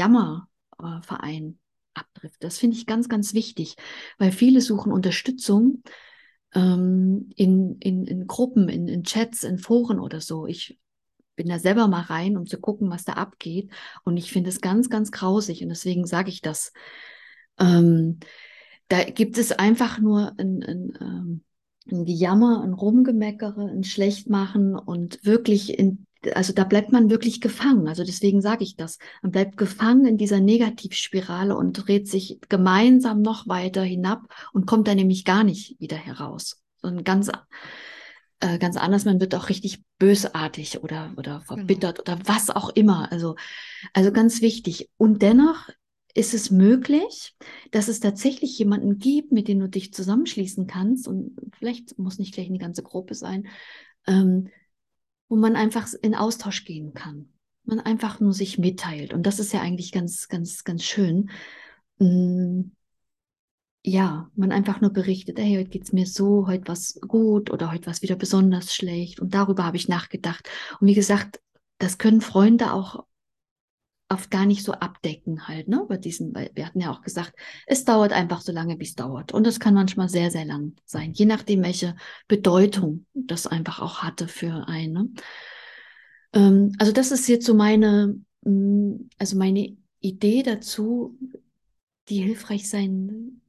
Jammerverein 0.80 1.60
abtrifft. 1.94 2.44
Das 2.44 2.58
finde 2.58 2.78
ich 2.78 2.86
ganz, 2.86 3.10
ganz 3.10 3.34
wichtig, 3.34 3.76
weil 4.18 4.32
viele 4.32 4.62
suchen 4.62 4.92
Unterstützung 4.92 5.84
ähm, 6.54 7.32
in, 7.36 7.78
in, 7.80 8.06
in 8.06 8.28
Gruppen, 8.28 8.70
in, 8.70 8.88
in 8.88 9.04
Chats, 9.04 9.44
in 9.44 9.58
Foren 9.58 10.00
oder 10.00 10.22
so. 10.22 10.48
Ich 10.48 10.80
bin 11.36 11.48
da 11.48 11.60
selber 11.60 11.88
mal 11.88 12.02
rein, 12.02 12.38
um 12.38 12.46
zu 12.46 12.60
gucken, 12.60 12.90
was 12.90 13.06
da 13.06 13.14
abgeht. 13.14 13.72
Und 14.04 14.18
ich 14.18 14.32
finde 14.32 14.50
es 14.50 14.62
ganz, 14.62 14.90
ganz 14.90 15.12
grausig. 15.12 15.62
Und 15.62 15.70
deswegen 15.70 16.06
sage 16.06 16.30
ich 16.30 16.42
das. 16.42 16.74
Ähm, 17.60 18.20
da 18.88 19.04
gibt 19.04 19.38
es 19.38 19.52
einfach 19.52 20.00
nur 20.00 20.34
ein, 20.38 20.64
ein, 20.64 20.98
ähm, 21.00 21.44
ein 21.92 22.06
Gejammer, 22.06 22.62
ein 22.64 22.74
Rumgemeckere, 22.74 23.70
ein 23.70 23.84
Schlechtmachen 23.84 24.76
und 24.76 25.24
wirklich 25.24 25.78
in 25.78 26.08
also 26.34 26.54
da 26.54 26.64
bleibt 26.64 26.92
man 26.92 27.10
wirklich 27.10 27.42
gefangen. 27.42 27.88
Also 27.88 28.04
deswegen 28.04 28.42
sage 28.42 28.64
ich 28.64 28.76
das. 28.76 28.98
Man 29.22 29.32
bleibt 29.32 29.58
gefangen 29.58 30.06
in 30.06 30.18
dieser 30.18 30.40
Negativspirale 30.40 31.56
und 31.56 31.74
dreht 31.74 32.08
sich 32.08 32.40
gemeinsam 32.50 33.22
noch 33.22 33.48
weiter 33.48 33.84
hinab 33.84 34.24
und 34.54 34.66
kommt 34.66 34.88
da 34.88 34.96
nämlich 34.96 35.26
gar 35.26 35.44
nicht 35.44 35.80
wieder 35.80 35.98
heraus. 35.98 36.62
Sondern 36.82 37.04
ganz, 37.04 37.30
äh, 38.40 38.58
ganz 38.58 38.78
anders. 38.78 39.06
Man 39.06 39.20
wird 39.20 39.36
auch 39.36 39.50
richtig 39.50 39.84
bösartig 39.98 40.84
oder, 40.84 41.14
oder 41.18 41.44
genau. 41.48 41.56
verbittert 41.56 42.06
genau. 42.06 42.18
oder 42.18 42.28
was 42.28 42.50
auch 42.50 42.70
immer. 42.70 43.12
Also, 43.12 43.36
also 43.94 44.12
ganz 44.12 44.42
wichtig. 44.42 44.90
Und 44.98 45.22
dennoch 45.22 45.70
ist 46.14 46.34
es 46.34 46.52
möglich, 46.52 47.36
dass 47.72 47.88
es 47.88 48.00
tatsächlich 48.00 48.58
jemanden 48.58 48.98
gibt, 48.98 49.32
mit 49.32 49.48
dem 49.48 49.60
du 49.60 49.70
dich 49.70 49.94
zusammenschließen 49.94 50.68
kannst. 50.68 51.08
Und 51.08 51.36
vielleicht 51.58 51.98
muss 51.98 52.20
nicht 52.20 52.34
gleich 52.34 52.48
eine 52.48 52.58
ganze 52.58 52.84
Gruppe 52.84 53.14
sein. 53.14 53.48
Ähm, 54.08 54.50
wo 55.30 55.36
man 55.36 55.56
einfach 55.56 55.88
in 56.02 56.16
Austausch 56.16 56.66
gehen 56.66 56.94
kann. 56.94 57.30
Man 57.64 57.80
einfach 57.80 58.20
nur 58.20 58.34
sich 58.34 58.58
mitteilt. 58.58 59.14
Und 59.14 59.24
das 59.24 59.40
ist 59.40 59.54
ja 59.54 59.62
eigentlich 59.62 59.92
ganz, 59.92 60.28
ganz, 60.28 60.64
ganz 60.64 60.84
schön. 60.84 61.30
Mm, 62.00 62.72
ja, 63.84 64.30
man 64.36 64.52
einfach 64.52 64.82
nur 64.82 64.92
berichtet, 64.92 65.40
hey, 65.40 65.56
heute 65.56 65.70
geht's 65.70 65.94
mir 65.94 66.06
so, 66.06 66.48
heute 66.48 66.68
was 66.68 67.00
gut 67.08 67.52
oder 67.52 67.72
heute 67.72 67.86
was 67.86 68.02
wieder 68.02 68.16
besonders 68.16 68.74
schlecht. 68.74 69.20
Und 69.20 69.34
darüber 69.34 69.64
habe 69.64 69.78
ich 69.78 69.88
nachgedacht. 69.88 70.50
Und 70.82 70.88
wie 70.88 70.96
gesagt, 70.96 71.40
das 71.78 71.98
können 71.98 72.22
Freunde 72.22 72.74
auch 72.74 73.06
oft 74.10 74.32
gar 74.32 74.46
nicht 74.46 74.64
so 74.64 74.74
abdecken 74.74 75.48
halt, 75.48 75.68
ne? 75.68 75.86
Bei 75.88 75.98
diesen, 75.98 76.34
weil 76.34 76.50
wir 76.56 76.66
hatten 76.66 76.82
ja 76.82 76.92
auch 76.92 77.02
gesagt, 77.02 77.34
es 77.68 77.86
dauert 77.86 78.12
einfach 78.12 78.42
so 78.42 78.52
lange, 78.52 78.80
wie 78.80 78.84
es 78.84 78.96
dauert. 78.96 79.34
Und 79.34 79.46
es 79.46 79.60
kann 79.60 79.76
manchmal 79.76 80.10
sehr, 80.10 80.32
sehr 80.32 80.46
lang 80.46 80.76
sein, 80.86 81.14
je 81.14 81.26
nachdem, 81.26 81.64
welche 81.64 81.96
Bedeutung 82.28 83.06
das 83.14 83.46
einfach 83.46 83.80
auch 83.80 84.00
hatte 84.02 84.28
für 84.28 84.68
einen. 84.68 84.94
Ne? 84.94 85.10
Ähm, 86.34 86.72
also 86.80 86.92
das 86.92 87.12
ist 87.12 87.28
jetzt 87.28 87.46
so 87.46 87.54
meine, 87.54 88.20
mm, 88.42 88.96
also 89.20 89.38
meine 89.38 89.78
Idee 90.00 90.44
dazu, 90.44 91.18
die 92.10 92.22
hilfreich 92.24 92.68
sein 92.68 93.42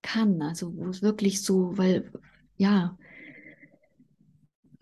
kann. 0.00 0.40
Also 0.42 0.74
wo 0.76 0.88
es 0.88 1.02
wirklich 1.02 1.42
so, 1.42 1.76
weil, 1.76 2.10
ja, 2.56 2.96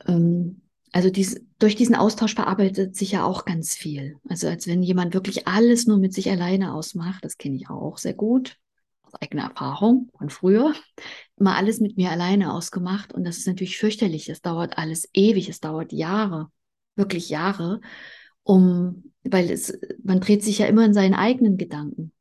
ähm, 0.07 0.62
also 0.93 1.09
dies, 1.09 1.41
durch 1.59 1.75
diesen 1.75 1.95
Austausch 1.95 2.35
verarbeitet 2.35 2.95
sich 2.95 3.13
ja 3.13 3.25
auch 3.25 3.47
ganz 3.47 3.75
viel. 3.75 4.19
Also 4.29 4.49
als 4.49 4.67
wenn 4.67 4.83
jemand 4.83 5.15
wirklich 5.15 5.49
alles 5.49 5.87
nur 5.87 5.99
mit 5.99 6.13
sich 6.13 6.31
alleine 6.31 6.75
ausmacht, 6.75 7.25
das 7.25 7.39
kenne 7.39 7.57
ich 7.57 7.71
auch 7.71 7.97
sehr 7.97 8.13
gut, 8.13 8.59
aus 9.03 9.15
eigener 9.15 9.45
Erfahrung 9.45 10.11
von 10.19 10.29
früher, 10.29 10.75
immer 11.37 11.57
alles 11.57 11.81
mit 11.81 11.97
mir 11.97 12.11
alleine 12.11 12.53
ausgemacht 12.53 13.15
und 13.15 13.25
das 13.25 13.39
ist 13.39 13.47
natürlich 13.47 13.79
fürchterlich. 13.79 14.29
Es 14.29 14.43
dauert 14.43 14.77
alles 14.77 15.09
ewig, 15.15 15.49
es 15.49 15.61
dauert 15.61 15.93
Jahre, 15.93 16.49
wirklich 16.95 17.31
Jahre, 17.31 17.81
um, 18.43 19.13
weil 19.25 19.51
es, 19.51 19.79
man 20.03 20.21
dreht 20.21 20.45
sich 20.45 20.59
ja 20.59 20.67
immer 20.67 20.85
in 20.85 20.95
seinen 20.95 21.15
eigenen 21.15 21.57
Gedanken 21.57 22.13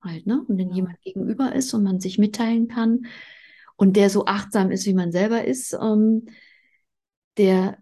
halt, 0.00 0.26
ne? 0.26 0.44
Und 0.46 0.58
wenn 0.58 0.70
ja. 0.70 0.76
jemand 0.76 1.00
gegenüber 1.02 1.54
ist 1.54 1.74
und 1.74 1.82
man 1.82 1.98
sich 1.98 2.18
mitteilen 2.18 2.68
kann 2.68 3.06
und 3.76 3.96
der 3.96 4.10
so 4.10 4.26
achtsam 4.26 4.70
ist, 4.70 4.86
wie 4.86 4.94
man 4.94 5.10
selber 5.12 5.44
ist, 5.44 5.72
ähm, 5.74 6.26
der 7.36 7.78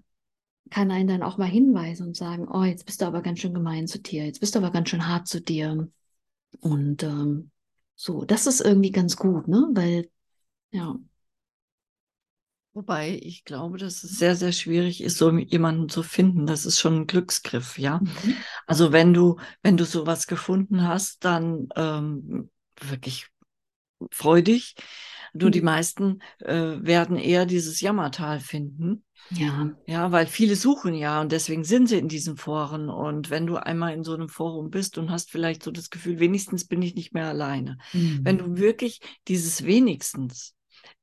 kann 0.70 0.90
einen 0.90 1.08
dann 1.08 1.22
auch 1.22 1.38
mal 1.38 1.48
hinweisen 1.48 2.08
und 2.08 2.16
sagen, 2.16 2.48
oh, 2.48 2.64
jetzt 2.64 2.86
bist 2.86 3.02
du 3.02 3.06
aber 3.06 3.22
ganz 3.22 3.40
schön 3.40 3.54
gemein 3.54 3.86
zu 3.86 3.98
dir, 3.98 4.24
jetzt 4.24 4.40
bist 4.40 4.54
du 4.54 4.60
aber 4.60 4.70
ganz 4.70 4.88
schön 4.88 5.06
hart 5.06 5.28
zu 5.28 5.40
dir. 5.40 5.88
Und 6.60 7.02
ähm, 7.02 7.50
so, 7.94 8.24
das 8.24 8.46
ist 8.46 8.60
irgendwie 8.60 8.92
ganz 8.92 9.16
gut, 9.16 9.48
ne? 9.48 9.68
Weil, 9.72 10.10
ja. 10.70 10.96
Wobei 12.72 13.18
ich 13.20 13.44
glaube, 13.44 13.78
dass 13.78 14.04
es 14.04 14.12
sehr, 14.18 14.36
sehr 14.36 14.52
schwierig 14.52 15.02
ist, 15.02 15.18
so 15.18 15.30
jemanden 15.36 15.88
zu 15.88 16.02
finden. 16.04 16.46
Das 16.46 16.64
ist 16.64 16.78
schon 16.78 17.00
ein 17.00 17.06
Glücksgriff, 17.06 17.78
ja. 17.78 17.98
Mhm. 17.98 18.36
Also 18.66 18.92
wenn 18.92 19.12
du, 19.12 19.36
wenn 19.62 19.76
du 19.76 19.84
sowas 19.84 20.26
gefunden 20.28 20.86
hast, 20.86 21.24
dann 21.24 21.68
ähm, 21.74 22.50
wirklich 22.80 23.26
freudig. 24.12 24.76
Nur 25.34 25.50
die 25.50 25.60
Mhm. 25.60 25.64
meisten 25.64 26.22
äh, 26.40 26.54
werden 26.80 27.16
eher 27.16 27.46
dieses 27.46 27.80
Jammertal 27.80 28.40
finden. 28.40 29.04
Ja. 29.30 29.70
Ja, 29.86 30.12
weil 30.12 30.26
viele 30.26 30.54
suchen 30.54 30.94
ja 30.94 31.20
und 31.20 31.32
deswegen 31.32 31.64
sind 31.64 31.88
sie 31.88 31.98
in 31.98 32.08
diesen 32.08 32.36
Foren. 32.36 32.88
Und 32.88 33.30
wenn 33.30 33.46
du 33.46 33.56
einmal 33.56 33.92
in 33.94 34.04
so 34.04 34.14
einem 34.14 34.28
Forum 34.28 34.70
bist 34.70 34.98
und 34.98 35.10
hast 35.10 35.30
vielleicht 35.30 35.62
so 35.64 35.70
das 35.72 35.90
Gefühl, 35.90 36.20
wenigstens 36.20 36.66
bin 36.66 36.80
ich 36.82 36.94
nicht 36.94 37.12
mehr 37.12 37.26
alleine. 37.26 37.78
Wenn 38.22 38.38
Mhm. 38.38 38.38
du 38.38 38.56
wirklich 38.56 39.00
dieses 39.26 39.64
wenigstens 39.64 40.54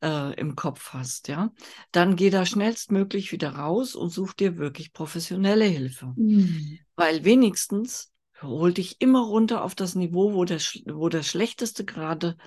äh, 0.01 0.33
im 0.39 0.55
Kopf 0.55 0.93
hast, 0.93 1.27
ja, 1.27 1.51
dann 1.91 2.15
geh 2.15 2.29
da 2.29 2.45
schnellstmöglich 2.45 3.31
wieder 3.33 3.51
raus 3.55 3.93
und 3.95 4.09
such 4.09 4.33
dir 4.33 4.57
wirklich 4.57 4.93
professionelle 4.93 5.65
Hilfe. 5.65 6.17
Mhm. 6.17 6.77
Weil 6.95 7.23
wenigstens 7.25 8.11
holt 8.41 8.77
dich 8.77 9.01
immer 9.01 9.21
runter 9.25 9.63
auf 9.63 9.75
das 9.75 9.95
Niveau, 9.95 10.33
wo 10.33 10.45
der, 10.45 10.59
wo 10.85 11.09
der 11.09 11.23
Schlechteste 11.23 11.85
gerade 11.85 12.37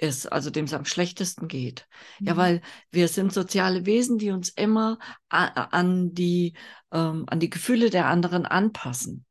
ist, 0.00 0.26
also 0.26 0.50
dem 0.50 0.64
es 0.64 0.72
am 0.74 0.84
schlechtesten 0.84 1.46
geht. 1.48 1.86
Ja, 2.20 2.34
Mhm. 2.34 2.38
weil 2.38 2.60
wir 2.90 3.08
sind 3.08 3.32
soziale 3.32 3.86
Wesen, 3.86 4.18
die 4.18 4.30
uns 4.30 4.48
immer 4.48 4.98
an 5.28 6.14
die, 6.14 6.54
ähm, 6.92 7.24
an 7.28 7.40
die 7.40 7.50
Gefühle 7.50 7.90
der 7.90 8.06
anderen 8.06 8.46
anpassen. 8.46 9.24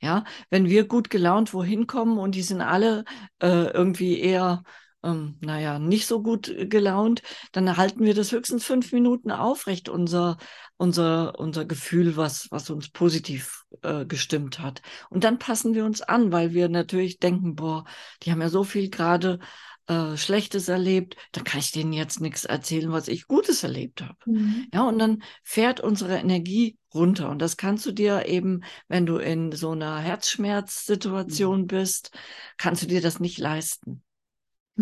Ja, 0.00 0.24
wenn 0.50 0.68
wir 0.68 0.86
gut 0.86 1.08
gelaunt 1.08 1.54
wohin 1.54 1.86
kommen 1.86 2.18
und 2.18 2.34
die 2.34 2.42
sind 2.42 2.60
alle 2.60 3.04
äh, 3.40 3.70
irgendwie 3.70 4.20
eher, 4.20 4.62
ähm, 5.02 5.38
naja, 5.40 5.78
nicht 5.78 6.06
so 6.06 6.22
gut 6.22 6.54
gelaunt, 6.68 7.22
dann 7.52 7.76
halten 7.78 8.04
wir 8.04 8.12
das 8.14 8.30
höchstens 8.32 8.64
fünf 8.64 8.92
Minuten 8.92 9.30
aufrecht, 9.30 9.88
unser, 9.88 10.36
unser, 10.76 11.38
unser 11.38 11.64
Gefühl, 11.64 12.16
was, 12.16 12.48
was 12.50 12.68
uns 12.68 12.90
positiv 12.90 13.64
äh, 13.82 14.04
gestimmt 14.04 14.58
hat. 14.58 14.82
Und 15.08 15.24
dann 15.24 15.38
passen 15.38 15.74
wir 15.74 15.84
uns 15.86 16.02
an, 16.02 16.30
weil 16.30 16.52
wir 16.52 16.68
natürlich 16.68 17.18
denken, 17.18 17.54
boah, 17.54 17.84
die 18.22 18.32
haben 18.32 18.42
ja 18.42 18.50
so 18.50 18.64
viel 18.64 18.90
gerade 18.90 19.38
äh, 19.86 20.16
Schlechtes 20.16 20.68
erlebt, 20.68 21.16
dann 21.32 21.44
kann 21.44 21.60
ich 21.60 21.70
denen 21.72 21.92
jetzt 21.92 22.20
nichts 22.20 22.44
erzählen, 22.44 22.92
was 22.92 23.08
ich 23.08 23.26
Gutes 23.26 23.62
erlebt 23.62 24.02
habe. 24.02 24.16
Mhm. 24.26 24.68
Ja, 24.72 24.86
und 24.88 24.98
dann 24.98 25.22
fährt 25.42 25.80
unsere 25.80 26.16
Energie 26.18 26.78
runter. 26.92 27.28
Und 27.30 27.40
das 27.40 27.56
kannst 27.56 27.86
du 27.86 27.92
dir 27.92 28.26
eben, 28.26 28.62
wenn 28.88 29.06
du 29.06 29.18
in 29.18 29.52
so 29.52 29.70
einer 29.72 29.98
Herzschmerzsituation 29.98 31.66
bist, 31.66 32.10
kannst 32.56 32.82
du 32.82 32.86
dir 32.86 33.00
das 33.00 33.20
nicht 33.20 33.38
leisten. 33.38 34.02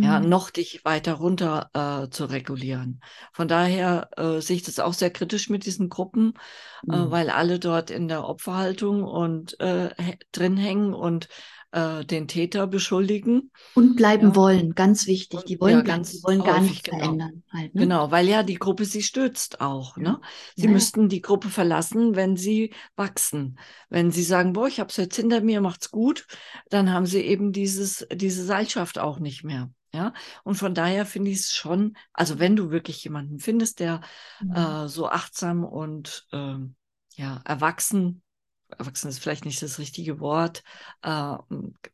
Ja, 0.00 0.18
Mhm. 0.18 0.28
noch 0.28 0.50
dich 0.50 0.84
weiter 0.84 1.14
runter 1.14 1.70
äh, 1.72 2.10
zu 2.10 2.24
regulieren. 2.24 3.00
Von 3.32 3.46
daher 3.46 4.10
äh, 4.16 4.40
sehe 4.40 4.56
ich 4.56 4.64
das 4.64 4.80
auch 4.80 4.92
sehr 4.92 5.10
kritisch 5.10 5.48
mit 5.48 5.66
diesen 5.66 5.88
Gruppen, 5.88 6.34
äh, 6.88 6.96
Mhm. 6.96 7.10
weil 7.10 7.30
alle 7.30 7.60
dort 7.60 7.90
in 7.90 8.08
der 8.08 8.24
Opferhaltung 8.28 9.04
und 9.04 9.58
äh, 9.60 9.90
drin 10.32 10.56
hängen 10.56 10.94
und 10.94 11.28
äh, 11.74 12.04
den 12.04 12.28
Täter 12.28 12.66
beschuldigen. 12.66 13.50
Und 13.74 13.96
bleiben 13.96 14.28
Ja, 14.28 14.36
wollen, 14.36 14.74
ganz 14.74 15.06
wichtig. 15.06 15.44
Die 15.44 15.54
ja, 15.54 15.60
wollen 15.60 15.80
die 15.80 15.84
ganz 15.84 16.22
wollen 16.24 16.42
gar 16.42 16.60
nichts 16.60 16.84
genau. 16.84 16.98
verändern, 16.98 17.42
halt, 17.52 17.74
ne? 17.74 17.80
Genau, 17.82 18.10
weil 18.10 18.28
ja 18.28 18.42
die 18.44 18.54
Gruppe 18.54 18.84
sie 18.84 19.02
stützt 19.02 19.60
auch. 19.60 19.96
Ja. 19.96 20.02
Ne? 20.02 20.20
Sie 20.54 20.62
Ja, 20.62 20.66
ja. 20.68 20.72
müssten 20.74 21.08
die 21.08 21.20
Gruppe 21.22 21.48
verlassen, 21.48 22.14
wenn 22.14 22.36
sie 22.36 22.72
wachsen. 22.96 23.58
Wenn 23.90 24.10
sie 24.12 24.22
sagen, 24.22 24.52
boah, 24.52 24.68
ich 24.68 24.78
habe 24.80 24.90
es 24.90 24.96
jetzt 24.96 25.16
hinter 25.16 25.40
mir, 25.40 25.60
macht's 25.60 25.90
gut, 25.90 26.26
dann 26.70 26.92
haben 26.92 27.06
sie 27.06 27.20
eben 27.20 27.52
dieses, 27.52 28.06
diese 28.12 28.44
Seilschaft 28.44 28.98
auch 28.98 29.18
nicht 29.18 29.44
mehr. 29.44 29.70
Ja, 29.92 30.12
und 30.42 30.56
von 30.56 30.74
daher 30.74 31.06
finde 31.06 31.30
ich 31.30 31.38
es 31.38 31.52
schon, 31.54 31.96
also 32.12 32.40
wenn 32.40 32.56
du 32.56 32.70
wirklich 32.72 33.04
jemanden 33.04 33.38
findest, 33.38 33.78
der 33.78 34.00
Mhm. 34.40 34.54
äh, 34.56 34.88
so 34.88 35.08
achtsam 35.08 35.64
und 35.64 36.26
ähm, 36.32 36.74
ja, 37.16 37.40
erwachsen, 37.44 38.22
erwachsen 38.78 39.08
ist 39.08 39.18
vielleicht 39.20 39.44
nicht 39.44 39.62
das 39.62 39.78
richtige 39.78 40.20
Wort, 40.20 40.62
äh, 41.02 41.36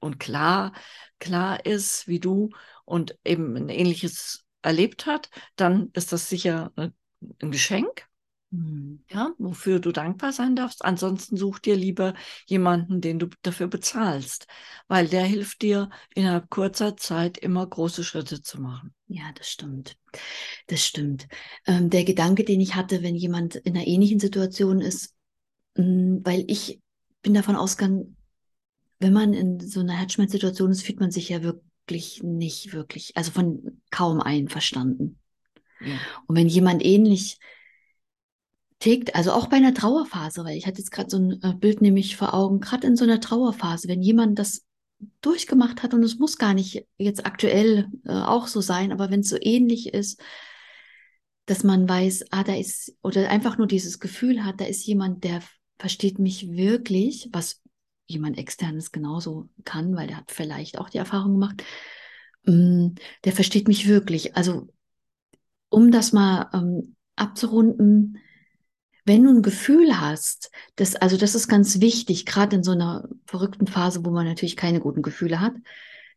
und 0.01 0.21
klar, 0.21 0.73
klar 1.19 1.64
ist 1.64 2.09
wie 2.09 2.21
du 2.21 2.51
und 2.85 3.16
eben 3.25 3.57
ein 3.57 3.69
ähnliches 3.69 4.45
erlebt 4.62 5.07
hat, 5.07 5.31
dann 5.57 5.90
ist 5.95 6.12
das 6.12 6.29
sicher 6.29 6.73
äh, 6.77 6.90
ein 7.43 7.51
Geschenk, 7.51 8.07
Mhm. 8.53 9.05
ja, 9.09 9.33
wofür 9.38 9.79
du 9.79 9.93
dankbar 9.93 10.33
sein 10.33 10.57
darfst. 10.57 10.85
Ansonsten 10.85 11.37
such 11.37 11.61
dir 11.61 11.77
lieber 11.77 12.14
jemanden, 12.47 13.01
den 13.01 13.21
du 13.21 13.29
dafür 13.43 13.69
bezahlst, 13.69 14.49
weil 14.88 15.07
der 15.07 15.23
hilft 15.25 15.62
dir 15.62 15.88
innerhalb 16.16 16.51
kurzer 16.51 16.97
Zeit 16.97 17.38
immer 17.38 17.64
große 17.64 18.03
Schritte 18.03 18.43
zu 18.43 18.61
machen. 18.61 18.93
Ja, 19.07 19.31
das 19.37 19.49
stimmt. 19.49 19.97
Das 20.66 20.85
stimmt. 20.85 21.29
Ähm, 21.66 21.90
der 21.90 22.05
Gedanke, 22.05 22.45
den 22.45 22.61
ich 22.61 22.75
hatte, 22.75 23.03
wenn 23.03 23.14
jemand 23.14 23.55
in 23.55 23.77
einer 23.77 23.87
ähnlichen 23.87 24.19
Situation 24.19 24.81
ist, 24.81 25.14
weil 25.74 26.44
ich 26.48 26.80
bin 27.22 27.35
davon 27.35 27.56
ausgegangen, 27.56 28.16
wenn 28.98 29.12
man 29.12 29.33
in 29.33 29.61
so 29.61 29.80
einer 29.80 29.94
Herzschmerzsituation 29.94 30.70
ist, 30.70 30.83
fühlt 30.83 31.00
man 31.00 31.11
sich 31.11 31.28
ja 31.28 31.42
wirklich 31.42 32.22
nicht 32.22 32.72
wirklich, 32.72 33.16
also 33.16 33.30
von 33.30 33.80
kaum 33.90 34.20
einverstanden. 34.20 35.18
Ja, 35.80 35.98
Und 36.26 36.37
wenn 36.37 36.48
jemand 36.48 36.85
ähnlich 36.85 37.38
tickt, 38.78 39.14
also 39.14 39.33
auch 39.33 39.46
bei 39.46 39.56
einer 39.56 39.74
Trauerphase, 39.74 40.44
weil 40.44 40.56
ich 40.56 40.66
hatte 40.66 40.78
jetzt 40.78 40.90
gerade 40.90 41.11
so 41.11 41.18
ein 41.18 41.42
äh, 41.42 41.54
Bild 41.54 41.80
nämlich 41.83 42.16
vor 42.16 42.35
Augen, 42.35 42.61
gerade 42.61 42.87
in 42.87 42.96
so 42.96 43.04
einer 43.04 43.20
Trauerphase, 43.20 43.88
wenn 43.88 44.02
jemand 44.02 44.38
das 44.38 44.66
durchgemacht 45.22 45.83
hat 45.83 45.94
und 45.94 46.02
es 46.02 46.18
muss 46.18 46.37
gar 46.37 46.54
nicht 46.54 46.87
jetzt 46.98 47.24
aktuell 47.24 47.88
äh, 48.04 48.12
auch 48.12 48.46
so 48.46 48.61
sein, 48.61 48.92
aber 48.92 49.11
wenn 49.11 49.20
es 49.20 49.30
so 49.30 49.37
ähnlich 49.40 49.94
ist, 49.94 50.20
dass 51.46 51.64
man 51.64 51.88
weiß, 51.88 52.26
ah, 52.30 52.44
da 52.44 52.54
ist, 52.54 52.94
oder 53.02 53.28
einfach 53.30 53.59
nur 53.59 53.66
dieses 53.66 53.98
Gefühl 53.98 54.44
hat, 54.44 54.61
da 54.61 54.66
ist 54.66 54.87
jemand, 54.87 55.24
der 55.24 55.42
versteht 55.81 56.19
mich 56.19 56.53
wirklich, 56.53 57.29
was 57.33 57.62
jemand 58.07 58.38
externes 58.38 58.93
genauso 58.93 59.49
kann, 59.64 59.97
weil 59.97 60.09
der 60.09 60.19
hat 60.19 60.31
vielleicht 60.31 60.79
auch 60.79 60.90
die 60.90 60.99
Erfahrung 60.99 61.33
gemacht, 61.33 61.64
mm, 62.45 62.88
der 63.25 63.33
versteht 63.33 63.66
mich 63.66 63.88
wirklich. 63.88 64.37
Also, 64.37 64.69
um 65.69 65.90
das 65.90 66.12
mal 66.12 66.51
ähm, 66.53 66.97
abzurunden, 67.16 68.19
wenn 69.05 69.25
du 69.25 69.31
ein 69.31 69.43
Gefühl 69.43 70.01
hast, 70.01 70.51
das, 70.77 70.97
also 70.97 71.16
das 71.16 71.35
ist 71.35 71.49
ganz 71.49 71.81
wichtig, 71.81 72.27
gerade 72.27 72.57
in 72.57 72.62
so 72.62 72.73
einer 72.73 73.09
verrückten 73.27 73.66
Phase, 73.66 74.05
wo 74.05 74.11
man 74.11 74.27
natürlich 74.27 74.57
keine 74.57 74.81
guten 74.81 75.03
Gefühle 75.03 75.40
hat, 75.40 75.55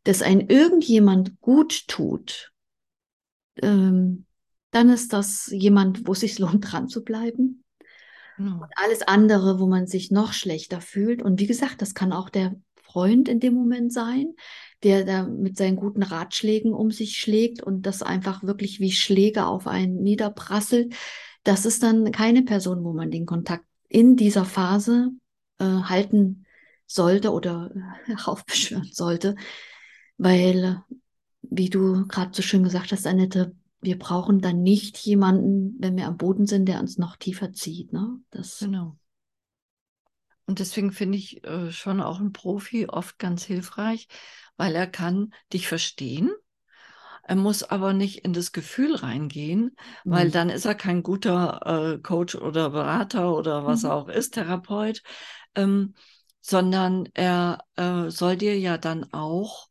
dass 0.03 0.21
ein 0.21 0.41
irgendjemand 0.41 1.39
gut 1.39 1.87
tut, 1.87 2.51
ähm, 3.61 4.25
dann 4.71 4.89
ist 4.89 5.13
das 5.13 5.47
jemand, 5.51 6.07
wo 6.07 6.11
es 6.11 6.19
sich 6.19 6.39
lohnt, 6.39 6.71
dran 6.71 6.89
zu 6.89 7.03
bleiben. 7.03 7.62
Genau. 8.43 8.61
Und 8.61 8.71
alles 8.75 9.01
andere, 9.01 9.59
wo 9.59 9.67
man 9.67 9.87
sich 9.87 10.11
noch 10.11 10.33
schlechter 10.33 10.81
fühlt. 10.81 11.21
Und 11.21 11.39
wie 11.39 11.47
gesagt, 11.47 11.81
das 11.81 11.93
kann 11.93 12.13
auch 12.13 12.29
der 12.29 12.55
Freund 12.75 13.27
in 13.27 13.39
dem 13.39 13.53
Moment 13.53 13.91
sein, 13.91 14.33
der 14.83 15.05
da 15.05 15.23
mit 15.23 15.57
seinen 15.57 15.77
guten 15.77 16.03
Ratschlägen 16.03 16.73
um 16.73 16.91
sich 16.91 17.17
schlägt 17.17 17.63
und 17.63 17.85
das 17.85 18.03
einfach 18.03 18.43
wirklich 18.43 18.79
wie 18.79 18.91
Schläge 18.91 19.45
auf 19.45 19.67
einen 19.67 20.03
niederprasselt. 20.03 20.93
Das 21.43 21.65
ist 21.65 21.83
dann 21.83 22.11
keine 22.11 22.43
Person, 22.43 22.83
wo 22.83 22.93
man 22.93 23.11
den 23.11 23.25
Kontakt 23.25 23.65
in 23.89 24.15
dieser 24.15 24.45
Phase 24.45 25.11
äh, 25.59 25.65
halten 25.65 26.45
sollte 26.85 27.31
oder 27.31 27.71
heraufbeschwören 28.05 28.89
sollte, 28.91 29.35
weil, 30.17 30.83
wie 31.41 31.69
du 31.69 32.07
gerade 32.07 32.31
so 32.33 32.41
schön 32.41 32.63
gesagt 32.63 32.91
hast, 32.91 33.07
Annette, 33.07 33.55
wir 33.83 33.99
brauchen 33.99 34.41
dann 34.41 34.61
nicht 34.63 34.97
jemanden, 34.99 35.75
wenn 35.79 35.97
wir 35.97 36.07
am 36.07 36.17
Boden 36.17 36.45
sind, 36.47 36.67
der 36.67 36.79
uns 36.79 36.97
noch 36.97 37.17
tiefer 37.17 37.53
zieht. 37.53 37.93
Ne? 37.93 38.19
Das, 38.31 38.59
Genau. 38.59 38.97
Und 40.45 40.59
deswegen 40.59 40.91
finde 40.91 41.17
ich 41.17 41.43
äh, 41.45 41.71
schon 41.71 42.01
auch 42.01 42.19
ein 42.19 42.33
Profi 42.33 42.87
oft 42.87 43.17
ganz 43.17 43.43
hilfreich, 43.43 44.07
weil 44.57 44.75
er 44.75 44.87
kann 44.87 45.33
dich 45.53 45.67
verstehen. 45.67 46.31
Er 47.23 47.35
muss 47.37 47.63
aber 47.63 47.93
nicht 47.93 48.19
in 48.25 48.33
das 48.33 48.51
Gefühl 48.51 48.95
reingehen, 48.95 49.75
weil 50.09 50.27
Mhm. 50.27 50.31
dann 50.31 50.49
ist 50.49 50.65
er 50.65 50.75
kein 50.75 51.03
guter 51.03 51.95
äh, 51.95 51.99
Coach 51.99 52.35
oder 52.35 52.71
Berater 52.71 53.33
oder 53.35 53.65
was 53.65 53.83
er 53.85 53.91
Mhm. 53.91 53.95
auch 53.95 54.09
ist, 54.09 54.33
Therapeut, 54.35 55.03
ähm, 55.55 55.95
sondern 56.41 57.07
er 57.13 57.59
äh, 57.77 58.09
soll 58.09 58.37
dir 58.37 58.59
ja 58.59 58.77
dann 58.77 59.11
auch 59.13 59.69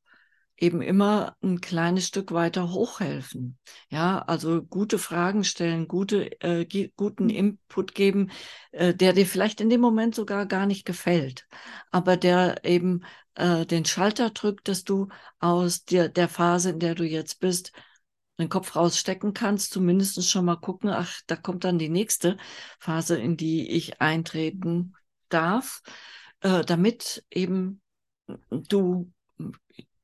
eben 0.62 0.80
immer 0.80 1.36
ein 1.42 1.60
kleines 1.60 2.06
Stück 2.06 2.30
weiter 2.30 2.70
hochhelfen. 2.70 3.58
Ja, 3.88 4.20
also 4.20 4.62
gute 4.62 4.98
Fragen 5.00 5.42
stellen, 5.42 5.88
gute, 5.88 6.40
äh, 6.40 6.88
guten 6.96 7.30
Input 7.30 7.96
geben, 7.96 8.30
äh, 8.70 8.94
der 8.94 9.12
dir 9.12 9.26
vielleicht 9.26 9.60
in 9.60 9.70
dem 9.70 9.80
Moment 9.80 10.14
sogar 10.14 10.46
gar 10.46 10.66
nicht 10.66 10.86
gefällt, 10.86 11.48
aber 11.90 12.16
der 12.16 12.64
eben 12.64 13.04
äh, 13.34 13.66
den 13.66 13.84
Schalter 13.84 14.30
drückt, 14.30 14.68
dass 14.68 14.84
du 14.84 15.08
aus 15.40 15.84
der, 15.84 16.08
der 16.08 16.28
Phase, 16.28 16.70
in 16.70 16.78
der 16.78 16.94
du 16.94 17.04
jetzt 17.04 17.40
bist, 17.40 17.72
den 18.38 18.48
Kopf 18.48 18.76
rausstecken 18.76 19.34
kannst, 19.34 19.72
zumindest 19.72 20.30
schon 20.30 20.44
mal 20.44 20.56
gucken, 20.56 20.90
ach, 20.90 21.20
da 21.26 21.34
kommt 21.34 21.64
dann 21.64 21.78
die 21.78 21.88
nächste 21.88 22.36
Phase, 22.78 23.16
in 23.18 23.36
die 23.36 23.68
ich 23.68 24.00
eintreten 24.00 24.94
darf, 25.28 25.82
äh, 26.40 26.64
damit 26.64 27.24
eben 27.30 27.80
du 28.48 29.10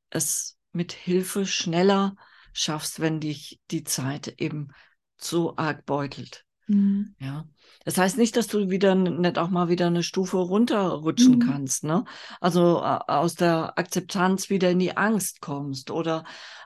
es 0.09 0.57
mit 0.71 0.91
Hilfe 0.91 1.45
schneller 1.45 2.15
schaffst, 2.53 2.99
wenn 2.99 3.19
dich 3.19 3.59
die 3.71 3.83
Zeit 3.83 4.39
eben 4.39 4.69
so 5.17 5.55
arg 5.57 5.85
beutelt. 5.85 6.45
Mhm. 6.67 7.15
Ja. 7.19 7.45
Das 7.83 7.97
heißt 7.97 8.17
nicht, 8.17 8.35
dass 8.35 8.47
du 8.47 8.69
wieder 8.69 8.93
nicht 8.93 9.37
auch 9.39 9.49
mal 9.49 9.69
wieder 9.69 9.87
eine 9.87 10.03
Stufe 10.03 10.37
runterrutschen 10.37 11.35
mhm. 11.35 11.39
kannst, 11.39 11.83
ne? 11.83 12.05
Also 12.39 12.81
aus 12.81 13.35
der 13.35 13.77
Akzeptanz 13.77 14.49
wieder 14.49 14.69
in 14.69 14.79
die 14.79 14.95
Angst 14.95 15.41
kommst 15.41 15.89
oder 15.89 16.25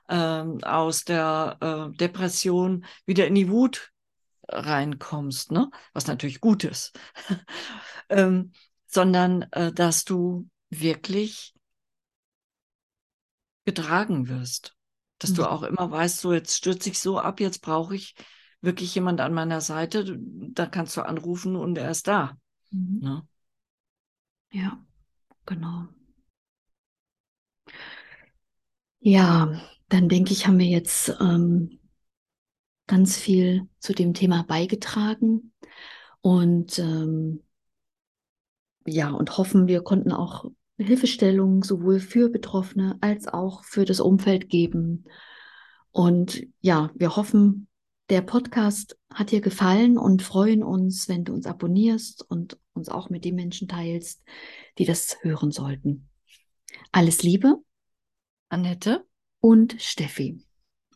ähm, 0.09 0.61
aus 0.63 1.05
der 1.05 1.57
äh, 1.61 1.97
Depression 1.97 2.85
wieder 3.05 3.27
in 3.27 3.35
die 3.35 3.49
Wut 3.49 3.91
reinkommst, 4.49 5.51
ne? 5.51 5.69
Was 5.93 6.07
natürlich 6.07 6.41
gut 6.41 6.65
ist. 6.65 6.99
ähm, 8.09 8.51
sondern 8.87 9.43
äh, 9.51 9.71
dass 9.71 10.03
du 10.03 10.49
wirklich 10.69 11.52
getragen 13.65 14.27
wirst. 14.27 14.75
Dass 15.19 15.31
mhm. 15.31 15.35
du 15.35 15.51
auch 15.51 15.63
immer 15.63 15.89
weißt, 15.89 16.19
so 16.19 16.33
jetzt 16.33 16.55
stürze 16.55 16.89
ich 16.89 16.99
so 16.99 17.19
ab, 17.19 17.39
jetzt 17.39 17.61
brauche 17.61 17.95
ich 17.95 18.15
wirklich 18.61 18.95
jemand 18.95 19.19
an 19.19 19.33
meiner 19.33 19.61
Seite, 19.61 20.17
da 20.19 20.65
kannst 20.65 20.95
du 20.97 21.01
anrufen 21.01 21.55
und 21.55 21.77
er 21.77 21.91
ist 21.91 22.07
da. 22.07 22.37
Mhm. 22.71 22.99
Ne? 23.01 23.27
Ja, 24.51 24.83
genau. 25.45 25.87
Ja, 28.99 29.61
dann 29.89 30.07
denke 30.07 30.31
ich, 30.31 30.47
haben 30.47 30.59
wir 30.59 30.65
jetzt 30.65 31.13
ähm, 31.19 31.79
ganz 32.87 33.17
viel 33.17 33.67
zu 33.79 33.93
dem 33.93 34.13
Thema 34.13 34.43
beigetragen 34.43 35.53
und 36.21 36.79
ähm, 36.79 37.43
ja, 38.85 39.11
und 39.11 39.37
hoffen, 39.37 39.67
wir 39.67 39.81
konnten 39.81 40.11
auch 40.11 40.45
Hilfestellung 40.77 41.63
sowohl 41.63 41.99
für 41.99 42.29
Betroffene 42.29 42.97
als 43.01 43.27
auch 43.27 43.63
für 43.63 43.85
das 43.85 43.99
Umfeld 43.99 44.49
geben. 44.49 45.05
Und 45.91 46.45
ja, 46.61 46.91
wir 46.95 47.15
hoffen, 47.15 47.67
der 48.09 48.21
Podcast 48.21 48.97
hat 49.13 49.31
dir 49.31 49.41
gefallen 49.41 49.97
und 49.97 50.21
freuen 50.21 50.63
uns, 50.63 51.07
wenn 51.07 51.23
du 51.23 51.33
uns 51.33 51.45
abonnierst 51.45 52.23
und 52.29 52.57
uns 52.73 52.89
auch 52.89 53.09
mit 53.09 53.23
den 53.25 53.35
Menschen 53.35 53.67
teilst, 53.67 54.23
die 54.77 54.85
das 54.85 55.17
hören 55.21 55.51
sollten. 55.51 56.09
Alles 56.91 57.23
Liebe, 57.23 57.61
Annette 58.49 59.05
und 59.39 59.75
Steffi. 59.79 60.43